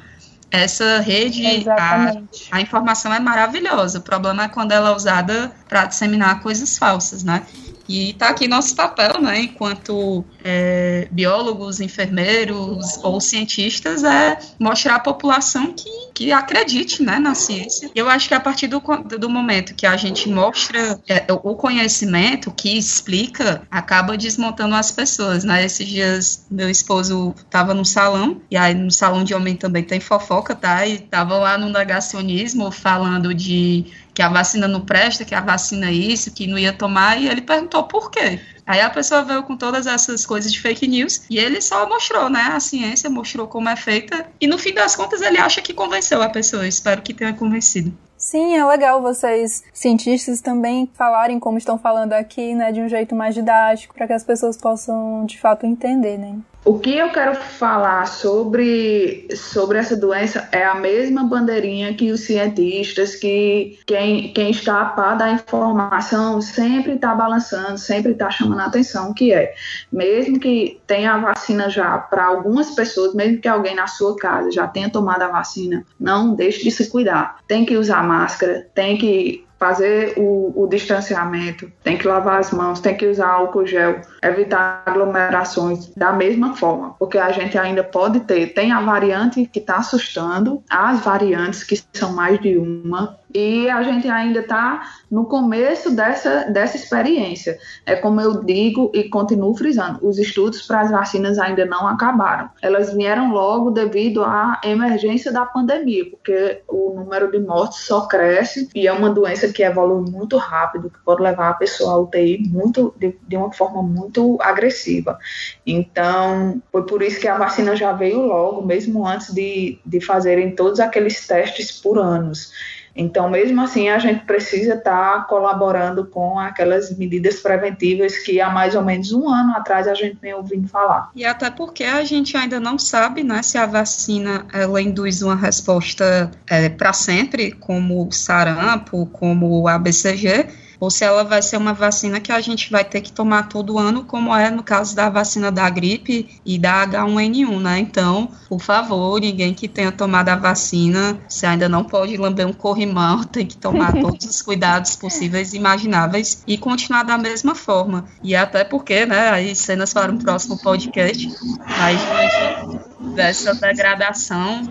[0.51, 3.99] Essa rede, a, a, informação é maravilhosa.
[3.99, 7.43] O problema é quando ela é usada para disseminar coisas falsas, né?
[7.87, 14.99] E está aqui nosso papel, né, enquanto é, biólogos, enfermeiros ou cientistas, é mostrar à
[14.99, 17.91] população que que acredite né, na ciência.
[17.93, 18.81] Eu acho que a partir do,
[19.19, 25.43] do momento que a gente mostra é, o conhecimento que explica, acaba desmontando as pessoas.
[25.43, 25.65] Né?
[25.65, 29.99] Esses dias, meu esposo estava no salão, e aí no salão de homem também tem
[29.99, 30.87] fofoca, tá?
[30.87, 35.89] E tava lá no negacionismo falando de que a vacina não presta, que a vacina
[35.89, 38.39] é isso, que não ia tomar, e ele perguntou por quê.
[38.65, 42.29] Aí a pessoa veio com todas essas coisas de fake news e ele só mostrou,
[42.29, 42.41] né?
[42.53, 46.21] A ciência mostrou como é feita e no fim das contas ele acha que convenceu
[46.21, 46.67] a pessoa.
[46.67, 47.95] Espero que tenha convencido.
[48.17, 53.13] Sim, é legal vocês, cientistas, também falarem como estão falando aqui, né, de um jeito
[53.13, 56.35] mais didático, para que as pessoas possam de fato entender, né?
[56.65, 62.21] O que eu quero falar sobre, sobre essa doença é a mesma bandeirinha que os
[62.21, 68.61] cientistas, que quem, quem está a par da informação sempre está balançando, sempre está chamando
[68.61, 69.53] a atenção, que é,
[69.93, 74.51] mesmo que tenha a vacina já para algumas pessoas, mesmo que alguém na sua casa
[74.51, 77.37] já tenha tomado a vacina, não deixe de se cuidar.
[77.47, 82.79] Tem que usar máscara, tem que fazer o, o, distanciamento, tem que lavar as mãos,
[82.79, 88.19] tem que usar álcool gel, evitar aglomerações da mesma forma, porque a gente ainda pode
[88.21, 93.69] ter, tem a variante que está assustando, as variantes que são mais de uma, e
[93.69, 97.59] a gente ainda está no começo dessa, dessa experiência.
[97.85, 102.49] É como eu digo e continuo frisando: os estudos para as vacinas ainda não acabaram.
[102.61, 108.69] Elas vieram logo devido à emergência da pandemia, porque o número de mortes só cresce
[108.73, 112.47] e é uma doença que evolui muito rápido, que pode levar a pessoa a UTI
[112.47, 115.19] muito, de, de uma forma muito agressiva.
[115.67, 120.55] Então, foi por isso que a vacina já veio logo, mesmo antes de, de fazerem
[120.55, 122.74] todos aqueles testes por anos.
[122.95, 128.49] Então, mesmo assim, a gente precisa estar tá colaborando com aquelas medidas preventivas que há
[128.49, 131.09] mais ou menos um ano atrás a gente vem ouvindo falar.
[131.13, 135.35] E até porque a gente ainda não sabe né, se a vacina ela induz uma
[135.35, 140.47] resposta é, para sempre, como o sarampo, como o ABCG,
[140.79, 143.77] ou se ela vai ser uma vacina que a gente vai ter que tomar todo
[143.77, 147.79] ano, como é no caso da vacina da gripe e da H1N1, né?
[147.79, 152.53] Então, por favor, ninguém que tenha tomado a vacina, se ainda não pode lamber um
[152.53, 158.05] corrimão, tem que tomar todos os cuidados possíveis e imagináveis e continuar da mesma forma.
[158.23, 161.29] E até porque, né, aí cenas para um próximo podcast,
[161.67, 164.61] mas dessa degradação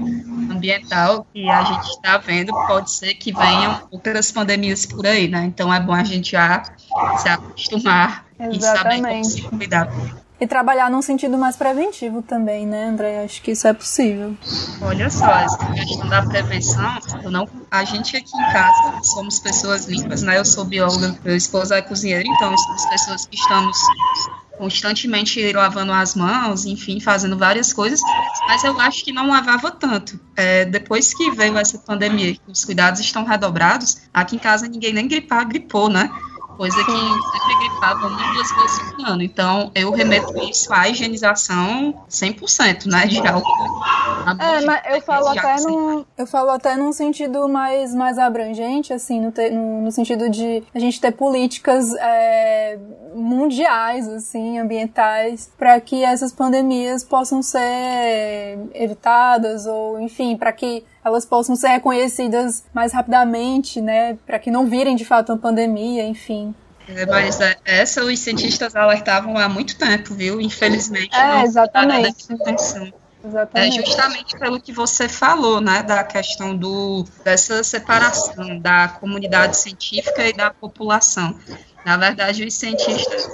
[0.51, 5.44] ambiental que a gente está vendo, pode ser que venham outras pandemias por aí, né?
[5.44, 6.62] Então é bom a gente já
[7.18, 8.59] se acostumar Exatamente.
[8.59, 9.88] e saber como se cuidar.
[10.40, 13.25] E trabalhar num sentido mais preventivo também, né, André?
[13.25, 14.37] Acho que isso é possível.
[14.83, 16.99] Olha só, essa questão da prevenção,
[17.31, 20.37] não, a gente aqui em casa somos pessoas limpas, né?
[20.37, 23.79] Eu sou bióloga, meu esposo é cozinheiro, então somos pessoas que estamos
[24.56, 28.00] constantemente lavando as mãos, enfim, fazendo várias coisas,
[28.46, 30.18] mas eu acho que não lavava tanto.
[30.36, 35.08] É, depois que veio essa pandemia, os cuidados estão redobrados, aqui em casa ninguém nem
[35.08, 36.10] gripar, gripou, né?
[36.56, 39.22] Coisa que sempre gripava uma duas vezes por ano.
[39.22, 43.18] Então, eu remeto isso à higienização 100%, né, de.
[43.18, 49.20] É, mas eu falo até num, eu falo até num sentido mais, mais abrangente, assim,
[49.20, 52.78] no, te, no, no sentido de a gente ter políticas é,
[53.14, 61.26] mundiais, assim, ambientais, para que essas pandemias possam ser evitadas ou, enfim, para que elas
[61.26, 66.54] possam ser reconhecidas mais rapidamente, né, para que não virem de fato uma pandemia, enfim.
[66.88, 70.40] É, mas é, essa os cientistas alertavam há muito tempo, viu?
[70.40, 72.32] Infelizmente, é, não exatamente.
[72.32, 72.92] atenção.
[73.24, 73.78] Exatamente.
[73.78, 80.26] É justamente pelo que você falou, né, da questão do, dessa separação da comunidade científica
[80.26, 81.38] e da população.
[81.86, 83.28] Na verdade, os cientistas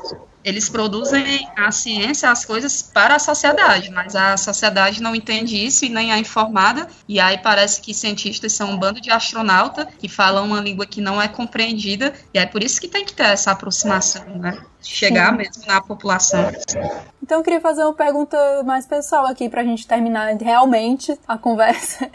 [0.45, 5.85] eles produzem a ciência, as coisas para a sociedade, mas a sociedade não entende isso
[5.85, 10.09] e nem é informada, e aí parece que cientistas são um bando de astronauta que
[10.09, 13.25] falam uma língua que não é compreendida, e é por isso que tem que ter
[13.25, 14.59] essa aproximação, né?
[14.83, 15.37] Chegar Sim.
[15.37, 16.51] mesmo na população.
[17.23, 21.37] Então eu queria fazer uma pergunta mais pessoal aqui para a gente terminar realmente a
[21.37, 22.09] conversa.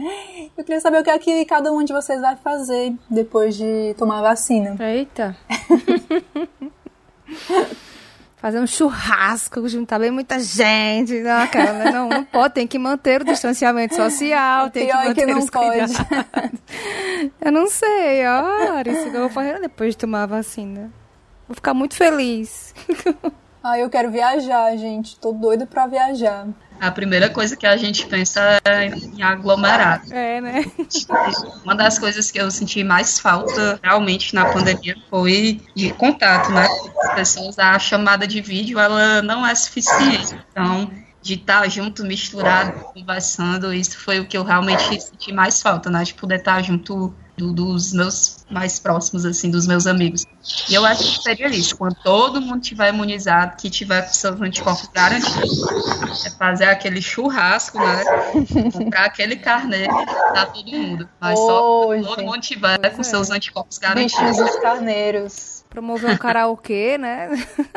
[0.58, 3.94] Eu queria saber o que é que cada um de vocês vai fazer depois de
[3.98, 4.76] tomar a vacina.
[4.80, 5.38] Eita!
[8.46, 11.20] fazer um churrasco, juntar bem muita gente.
[11.20, 11.92] Não, cara, né?
[11.92, 15.40] não, não pode, tem que manter o distanciamento social, tem Pior que manter que não
[15.40, 15.94] os pode.
[17.42, 20.92] Eu não sei, ó, isso que eu vou fazer depois de tomar a vacina.
[21.48, 22.74] Vou ficar muito feliz.
[23.68, 25.18] Ah, eu quero viajar, gente.
[25.20, 26.48] Tô doida pra viajar.
[26.80, 30.04] A primeira coisa que a gente pensa é em aglomerar.
[30.12, 30.66] É, né?
[31.64, 36.68] Uma das coisas que eu senti mais falta realmente na pandemia foi de contato, né?
[37.04, 40.36] As pessoas, a chamada de vídeo, ela não é suficiente.
[40.52, 43.74] Então, de estar junto, misturado, conversando.
[43.74, 46.04] Isso foi o que eu realmente senti mais falta, né?
[46.04, 50.26] De poder estar junto do, dos meus mais próximos, assim, dos meus amigos.
[50.70, 54.40] E eu acho que seria isso, quando todo mundo tiver imunizado, que tiver com seus
[54.40, 58.04] anticorpos garantidos, é fazer aquele churrasco, né?
[58.72, 59.94] Comprar aquele carneiro
[60.32, 61.10] pra todo mundo.
[61.20, 64.38] Mas oh, só quando todo mundo tiver com seus anticorpos garantidos.
[64.38, 65.66] Bichos os carneiros.
[65.70, 67.30] Promover um karaokê, né?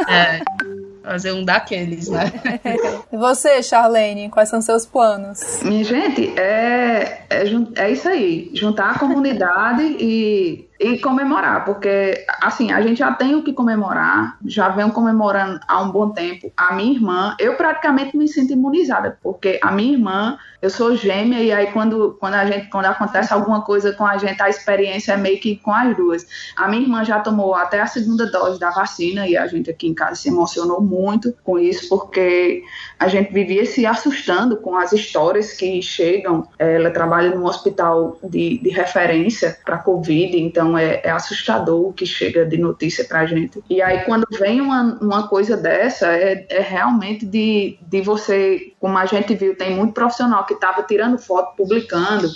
[0.07, 0.41] É,
[1.09, 2.31] fazer um daqueles, né?
[3.11, 5.63] E você, Charlene, quais são seus planos?
[5.63, 7.45] Minha gente, é, é,
[7.77, 8.51] é isso aí.
[8.53, 14.39] Juntar a comunidade e e comemorar, porque assim, a gente já tem o que comemorar,
[14.45, 16.53] já venho comemorando há um bom tempo.
[16.57, 21.43] A minha irmã, eu praticamente me sinto imunizada, porque a minha irmã, eu sou gêmea
[21.43, 25.13] e aí quando, quando a gente quando acontece alguma coisa com a gente, a experiência
[25.13, 26.27] é meio que com as duas.
[26.57, 29.89] A minha irmã já tomou até a segunda dose da vacina e a gente aqui
[29.89, 30.98] em casa se emocionou muito
[31.45, 32.63] com isso, porque
[32.99, 36.49] a gente vivia se assustando com as histórias que chegam.
[36.59, 42.05] Ela trabalha num hospital de, de referência para Covid, então é, é, assustador o que
[42.05, 43.63] chega de notícia para a gente.
[43.71, 48.99] E aí, quando vem uma, uma coisa dessa, é, é realmente de, de você, como
[48.99, 52.29] a gente viu, tem muito profissional que estava tirando foto, publicando.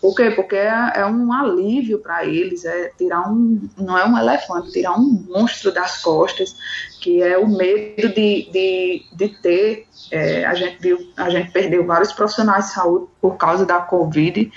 [0.00, 0.30] Por quê?
[0.30, 4.92] Porque é, é um alívio para eles, é tirar um, não é um elefante, tirar
[4.92, 6.56] um monstro das costas,
[7.00, 11.86] que é o medo de, de, de ter é, a gente viu, a gente perdeu
[11.86, 14.50] vários profissionais de saúde por causa da Covid.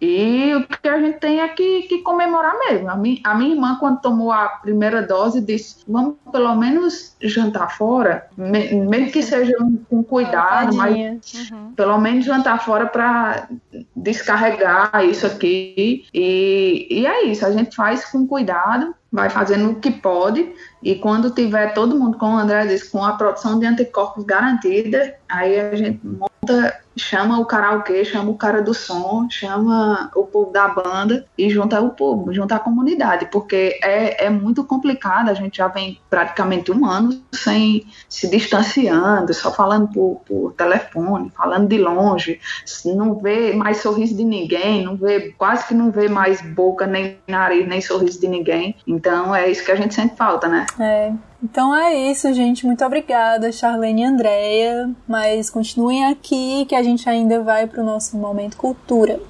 [0.00, 2.88] E o que a gente tem é que, que comemorar mesmo.
[2.88, 7.76] A, mi, a minha irmã, quando tomou a primeira dose, disse: vamos pelo menos jantar
[7.76, 9.52] fora, me, mesmo que seja
[9.90, 11.72] com cuidado, mas uhum.
[11.76, 13.46] pelo menos jantar fora para
[13.94, 16.06] descarregar isso aqui.
[16.14, 20.52] E, e é isso, a gente faz com cuidado vai fazendo o que pode
[20.82, 25.14] e quando tiver todo mundo, como o André disse, com a produção de anticorpos garantida,
[25.28, 30.52] aí a gente monta, chama o karaokê, chama o cara do som, chama o povo
[30.52, 35.34] da banda e junta o povo, junta a comunidade, porque é, é muito complicado, a
[35.34, 41.68] gente já vem praticamente um ano sem se distanciando, só falando por, por telefone, falando
[41.68, 42.40] de longe,
[42.84, 47.18] não vê mais sorriso de ninguém, não vê, quase que não vê mais boca, nem
[47.26, 48.76] nariz, nem sorriso de ninguém.
[48.86, 50.66] Então é isso que a gente sente falta, né?
[50.78, 51.12] É.
[51.42, 52.66] Então é isso, gente.
[52.66, 54.90] Muito obrigada, Charlene e Andréia.
[55.08, 59.20] Mas continuem aqui que a gente ainda vai para o nosso momento cultura.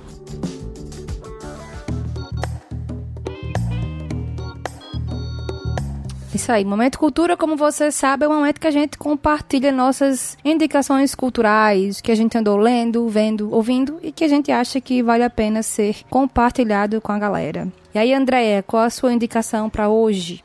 [6.33, 10.39] Isso aí, Momento Cultura, como você sabe, é um momento que a gente compartilha nossas
[10.43, 15.03] indicações culturais, que a gente andou lendo, vendo, ouvindo e que a gente acha que
[15.03, 17.69] vale a pena ser compartilhado com a galera.
[17.95, 20.43] E aí, Andréia, qual a sua indicação para hoje?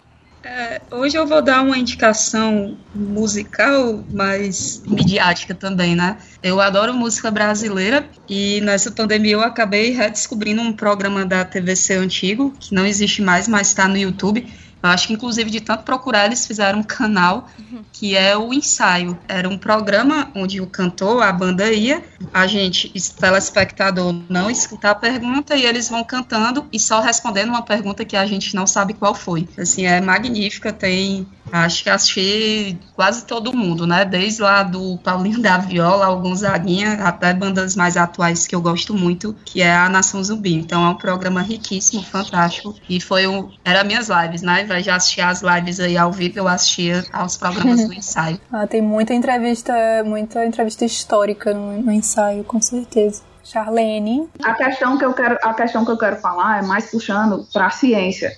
[0.48, 6.20] É, hoje eu vou dar uma indicação musical, mas midiática também, né?
[6.44, 12.54] Eu adoro música brasileira e nessa pandemia eu acabei redescobrindo um programa da TVC antigo,
[12.60, 14.48] que não existe mais, mas está no YouTube,
[14.86, 17.48] eu acho que, inclusive, de tanto procurar, eles fizeram um canal
[17.92, 19.18] que é o ensaio.
[19.28, 24.96] Era um programa onde o cantor, a banda ia, a gente, telespectador, não escutar a
[24.96, 28.94] pergunta e eles vão cantando e só respondendo uma pergunta que a gente não sabe
[28.94, 29.48] qual foi.
[29.58, 34.04] Assim, é magnífica, tem Acho que assisti quase todo mundo, né?
[34.04, 38.94] Desde lá do Paulinho da Viola, alguns Zaguinha, até bandas mais atuais que eu gosto
[38.94, 40.54] muito, que é a Nação Zumbi.
[40.54, 42.76] Então é um programa riquíssimo, fantástico.
[42.90, 43.50] E foi um.
[43.64, 44.64] Era minhas lives, né?
[44.64, 48.40] Invés de assistir as lives aí ao vivo, eu assistia aos programas do ensaio.
[48.52, 49.74] ah, tem muita entrevista,
[50.06, 53.22] muita entrevista histórica no, no ensaio, com certeza.
[53.44, 54.28] Charlene.
[54.44, 57.68] A questão que eu quero, a questão que eu quero falar é mais puxando para
[57.68, 58.36] a ciência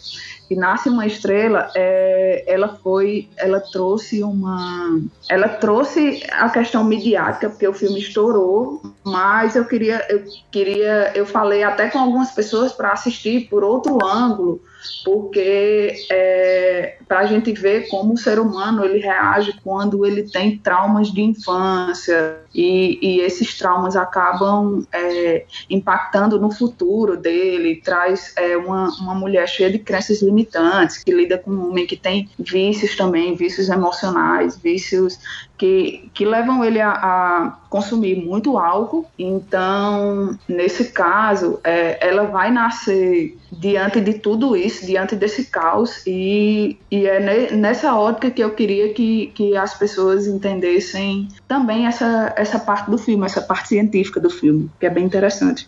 [0.48, 7.50] que nasce uma estrela, é, ela foi, ela trouxe uma, ela trouxe a questão midiática
[7.50, 12.72] porque o filme estourou, mas eu queria, eu queria, eu falei até com algumas pessoas
[12.72, 14.62] para assistir por outro ângulo
[15.04, 20.58] porque é, para a gente ver como o ser humano ele reage quando ele tem
[20.58, 22.38] traumas de infância.
[22.54, 29.48] E, e esses traumas acabam é, impactando no futuro dele, traz é, uma, uma mulher
[29.48, 34.58] cheia de crenças limitantes, que lida com um homem que tem vícios também, vícios emocionais,
[34.58, 35.20] vícios
[35.58, 39.06] que, que levam ele a, a, consumir muito álcool.
[39.18, 46.78] Então, nesse caso, é, ela vai nascer diante de tudo isso, diante desse caos, e,
[46.92, 52.34] e é ne, nessa ótica que eu queria que, que as pessoas entendessem também essa,
[52.36, 55.68] essa parte do filme, essa parte científica do filme, que é bem interessante.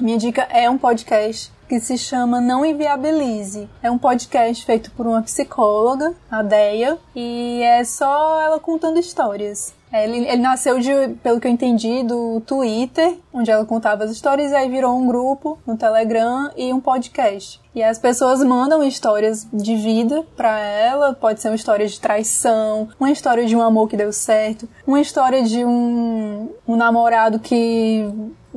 [0.00, 3.68] Minha dica é um podcast que se chama Não Inviabilize.
[3.82, 9.76] É um podcast feito por uma psicóloga, a Deia, e é só ela contando histórias.
[9.92, 10.90] Ele, ele nasceu, de,
[11.22, 15.06] pelo que eu entendi, do Twitter, onde ela contava as histórias, e aí virou um
[15.06, 17.60] grupo no Telegram e um podcast.
[17.74, 22.88] E as pessoas mandam histórias de vida para ela, pode ser uma história de traição,
[22.98, 28.06] uma história de um amor que deu certo, uma história de um, um namorado que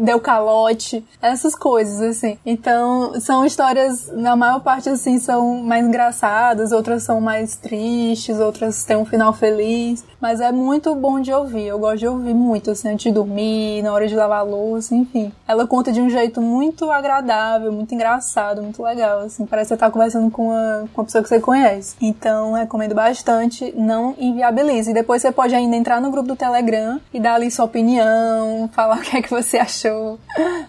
[0.02, 2.38] deu calote, essas coisas, assim.
[2.46, 8.84] Então, são histórias, na maior parte, assim, são mais engraçadas, outras são mais tristes, outras
[8.84, 10.04] têm um final feliz.
[10.22, 11.66] Mas é muito bom de ouvir.
[11.66, 14.94] Eu gosto de ouvir muito, assim, antes de dormir, na hora de lavar a louça,
[14.94, 15.32] enfim.
[15.48, 19.48] Ela conta de um jeito muito agradável, muito engraçado, muito legal, assim.
[19.48, 21.96] Parece que você tá conversando com uma, com uma pessoa que você conhece.
[22.00, 23.74] Então, recomendo bastante.
[23.76, 24.92] Não inviabilize.
[24.92, 28.70] E depois você pode ainda entrar no grupo do Telegram e dar ali sua opinião,
[28.74, 29.91] falar o que é que você achou,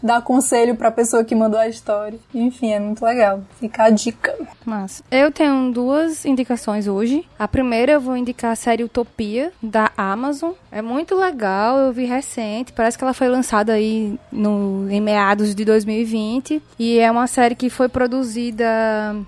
[0.02, 2.18] dar conselho pra pessoa que mandou a história.
[2.34, 3.42] Enfim, é muito legal.
[3.58, 4.34] Fica a dica.
[4.64, 7.24] Mas eu tenho duas indicações hoje.
[7.38, 10.52] A primeira eu vou indicar a série Utopia da Amazon.
[10.70, 12.72] É muito legal, eu vi recente.
[12.72, 16.62] Parece que ela foi lançada aí no, em meados de 2020.
[16.78, 18.64] E é uma série que foi produzida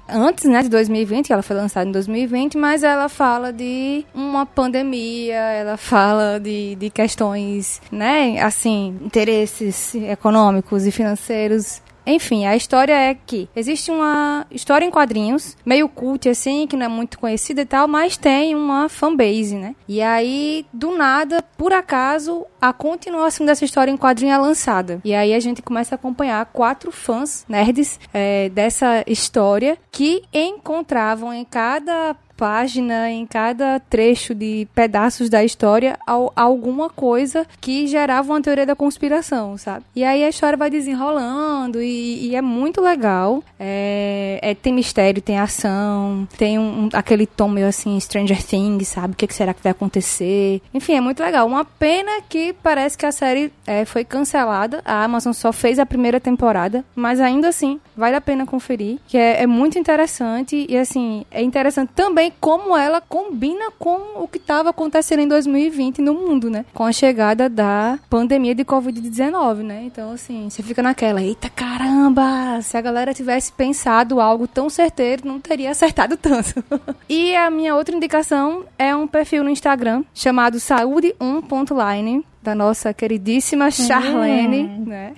[0.08, 5.34] antes né, de 2020, ela foi lançada em 2020, mas ela fala de uma pandemia,
[5.34, 13.14] ela fala de, de questões, né, assim, interesses econômicos e financeiros enfim, a história é
[13.14, 17.64] que existe uma história em quadrinhos, meio cult assim, que não é muito conhecida e
[17.64, 19.74] tal, mas tem uma fanbase, né?
[19.88, 25.00] E aí, do nada, por acaso, a continuação dessa história em quadrinho é lançada.
[25.04, 31.32] E aí a gente começa a acompanhar quatro fãs nerds é, dessa história que encontravam
[31.32, 38.40] em cada página, em cada trecho de pedaços da história, alguma coisa que gerava uma
[38.40, 39.84] teoria da conspiração, sabe?
[39.94, 43.42] E aí a história vai desenrolando e, e é muito legal.
[43.58, 48.88] É, é, tem mistério, tem ação, tem um, um, aquele tom meio assim, Stranger Things,
[48.88, 49.14] sabe?
[49.14, 50.60] O que, que, será que vai acontecer?
[50.72, 51.46] Enfim, é muito legal.
[51.46, 54.82] Uma pena que parece que a série é, foi cancelada.
[54.84, 59.16] A Amazon só fez a primeira temporada, mas ainda assim, vale a pena conferir, que
[59.16, 64.28] é, é muito interessante e assim, é interessante também também como ela combina com o
[64.28, 66.64] que estava acontecendo em 2020 no mundo, né?
[66.72, 69.82] Com a chegada da pandemia de Covid-19, né?
[69.84, 75.26] Então, assim, você fica naquela, eita caramba, se a galera tivesse pensado algo tão certeiro,
[75.26, 76.64] não teria acertado tanto.
[77.08, 83.70] e a minha outra indicação é um perfil no Instagram chamado saúde1.line da nossa queridíssima
[83.70, 84.84] Charlene, hum.
[84.86, 85.14] né?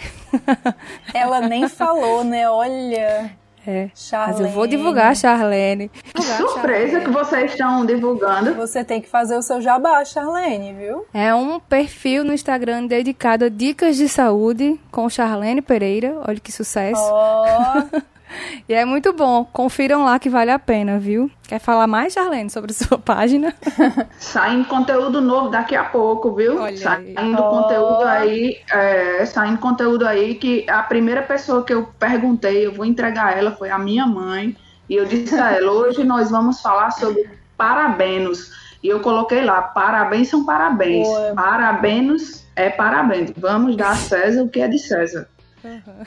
[1.12, 2.48] Ela nem falou, né?
[2.48, 3.45] Olha.
[3.66, 3.90] É.
[3.94, 4.40] Charlene.
[4.42, 5.90] Mas eu vou divulgar a Charlene.
[6.14, 7.04] Divulgar Surpresa Charlene.
[7.04, 8.54] que vocês estão divulgando.
[8.54, 11.04] Você tem que fazer o seu jabá, Charlene, viu?
[11.12, 16.16] É um perfil no Instagram dedicado a dicas de saúde com Charlene Pereira.
[16.26, 17.00] Olha que sucesso.
[17.02, 18.06] Oh.
[18.68, 19.45] E é muito bom.
[19.45, 21.30] Confiram lá que vale a pena, viu?
[21.49, 23.55] Quer falar mais, Charlene, sobre a sua página?
[24.18, 26.61] Saindo conteúdo novo daqui a pouco, viu?
[26.61, 27.37] Olha saindo aí.
[27.37, 32.84] conteúdo aí, é, saindo conteúdo aí que a primeira pessoa que eu perguntei, eu vou
[32.84, 34.57] entregar ela, foi a minha mãe.
[34.89, 38.51] E eu disse a ela, hoje nós vamos falar sobre parabenos.
[38.82, 41.07] E eu coloquei lá, parabéns são parabéns.
[41.07, 41.34] Boa.
[41.34, 43.32] Parabéns é parabéns.
[43.37, 45.28] Vamos dar a César o que é de César.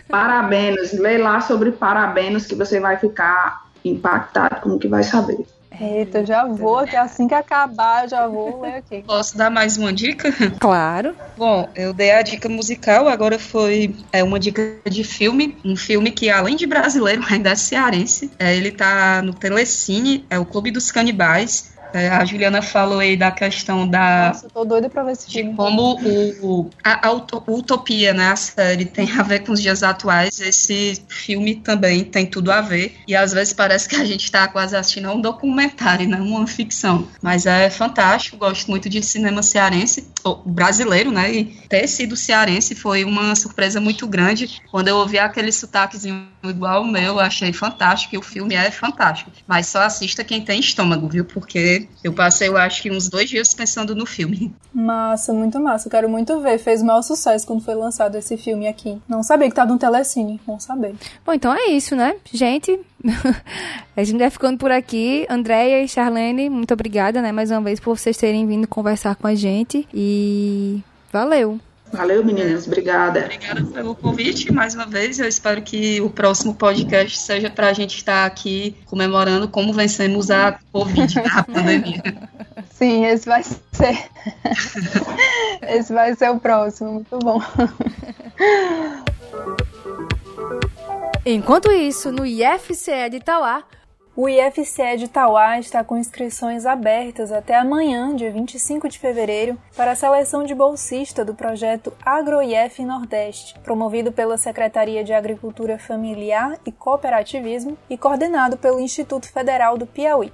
[0.07, 5.45] Parabéns, lê lá sobre parabéns que você vai ficar impactado como que vai saber.
[5.79, 9.01] Eita, já vou, que assim que acabar, já vou ler aqui.
[9.01, 10.29] Posso dar mais uma dica?
[10.59, 11.15] Claro.
[11.37, 15.57] Bom, eu dei a dica musical, agora foi é, uma dica de filme.
[15.63, 18.29] Um filme que, além de brasileiro, ainda é cearense.
[18.37, 21.78] É, ele tá no Telecine, é o Clube dos Canibais.
[21.93, 24.29] É, a Juliana falou aí da questão da.
[24.29, 25.51] Nossa, tô doida pra ver esse filme.
[25.51, 25.99] De como
[26.41, 30.39] o, a, a Utopia, né, a série, tem a ver com os dias atuais.
[30.39, 32.95] Esse filme também tem tudo a ver.
[33.07, 36.47] E às vezes parece que a gente tá quase assistindo a um documentário, não uma
[36.47, 37.07] ficção.
[37.21, 41.31] Mas é fantástico, gosto muito de cinema cearense, ou brasileiro, né?
[41.31, 44.61] E ter sido cearense foi uma surpresa muito grande.
[44.71, 48.15] Quando eu ouvi aquele sotaquezinho igual o meu, achei fantástico.
[48.15, 49.31] E o filme é fantástico.
[49.47, 51.25] Mas só assista quem tem estômago, viu?
[51.25, 54.53] Porque eu passei, eu acho que uns dois dias pensando no filme.
[54.73, 55.87] Massa, muito massa.
[55.87, 56.57] Eu quero muito ver.
[56.59, 59.01] Fez o maior sucesso quando foi lançado esse filme aqui.
[59.07, 60.39] Não sabia que tá no Telecine.
[60.47, 60.95] Não saber.
[61.25, 62.15] Bom, então é isso, né?
[62.31, 62.79] Gente,
[63.95, 65.25] a gente vai ficando por aqui.
[65.29, 67.31] Andréia e Charlene, muito obrigada, né?
[67.31, 69.87] Mais uma vez por vocês terem vindo conversar com a gente.
[69.93, 70.81] E
[71.11, 71.59] valeu!
[71.91, 72.67] Valeu, meninas.
[72.67, 73.21] Obrigada.
[73.21, 75.19] Obrigada pelo convite mais uma vez.
[75.19, 80.29] Eu espero que o próximo podcast seja para a gente estar aqui comemorando como vencemos
[80.29, 82.03] a Covid, a pandemia.
[82.71, 83.57] Sim, esse vai ser.
[85.67, 86.93] esse vai ser o próximo.
[86.93, 87.41] Muito bom.
[91.25, 93.63] Enquanto isso, no IFCE de Itauá,
[94.15, 99.91] O IFCE de Tauá está com inscrições abertas até amanhã, dia 25 de fevereiro, para
[99.91, 106.71] a seleção de bolsista do projeto AgroIF Nordeste, promovido pela Secretaria de Agricultura Familiar e
[106.71, 110.33] Cooperativismo e coordenado pelo Instituto Federal do Piauí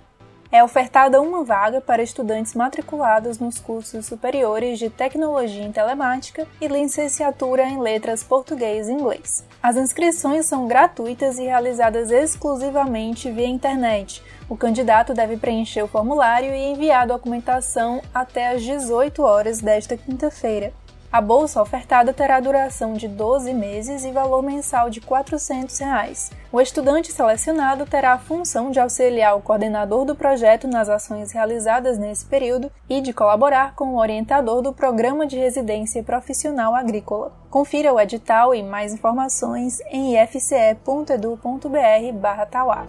[0.51, 6.67] é ofertada uma vaga para estudantes matriculados nos cursos superiores de Tecnologia em Telemática e
[6.67, 9.43] licenciatura em Letras Português e Inglês.
[9.61, 14.23] As inscrições são gratuitas e realizadas exclusivamente via internet.
[14.47, 19.97] O candidato deve preencher o formulário e enviar a documentação até às 18 horas desta
[19.97, 20.71] quinta-feira.
[21.15, 26.29] A bolsa ofertada terá duração de 12 meses e valor mensal de 400 reais.
[26.51, 31.97] O estudante selecionado terá a função de auxiliar o coordenador do projeto nas ações realizadas
[31.97, 37.31] nesse período e de colaborar com o orientador do Programa de Residência Profissional Agrícola.
[37.49, 42.85] Confira o edital e mais informações em ifce.edu.br/tauá.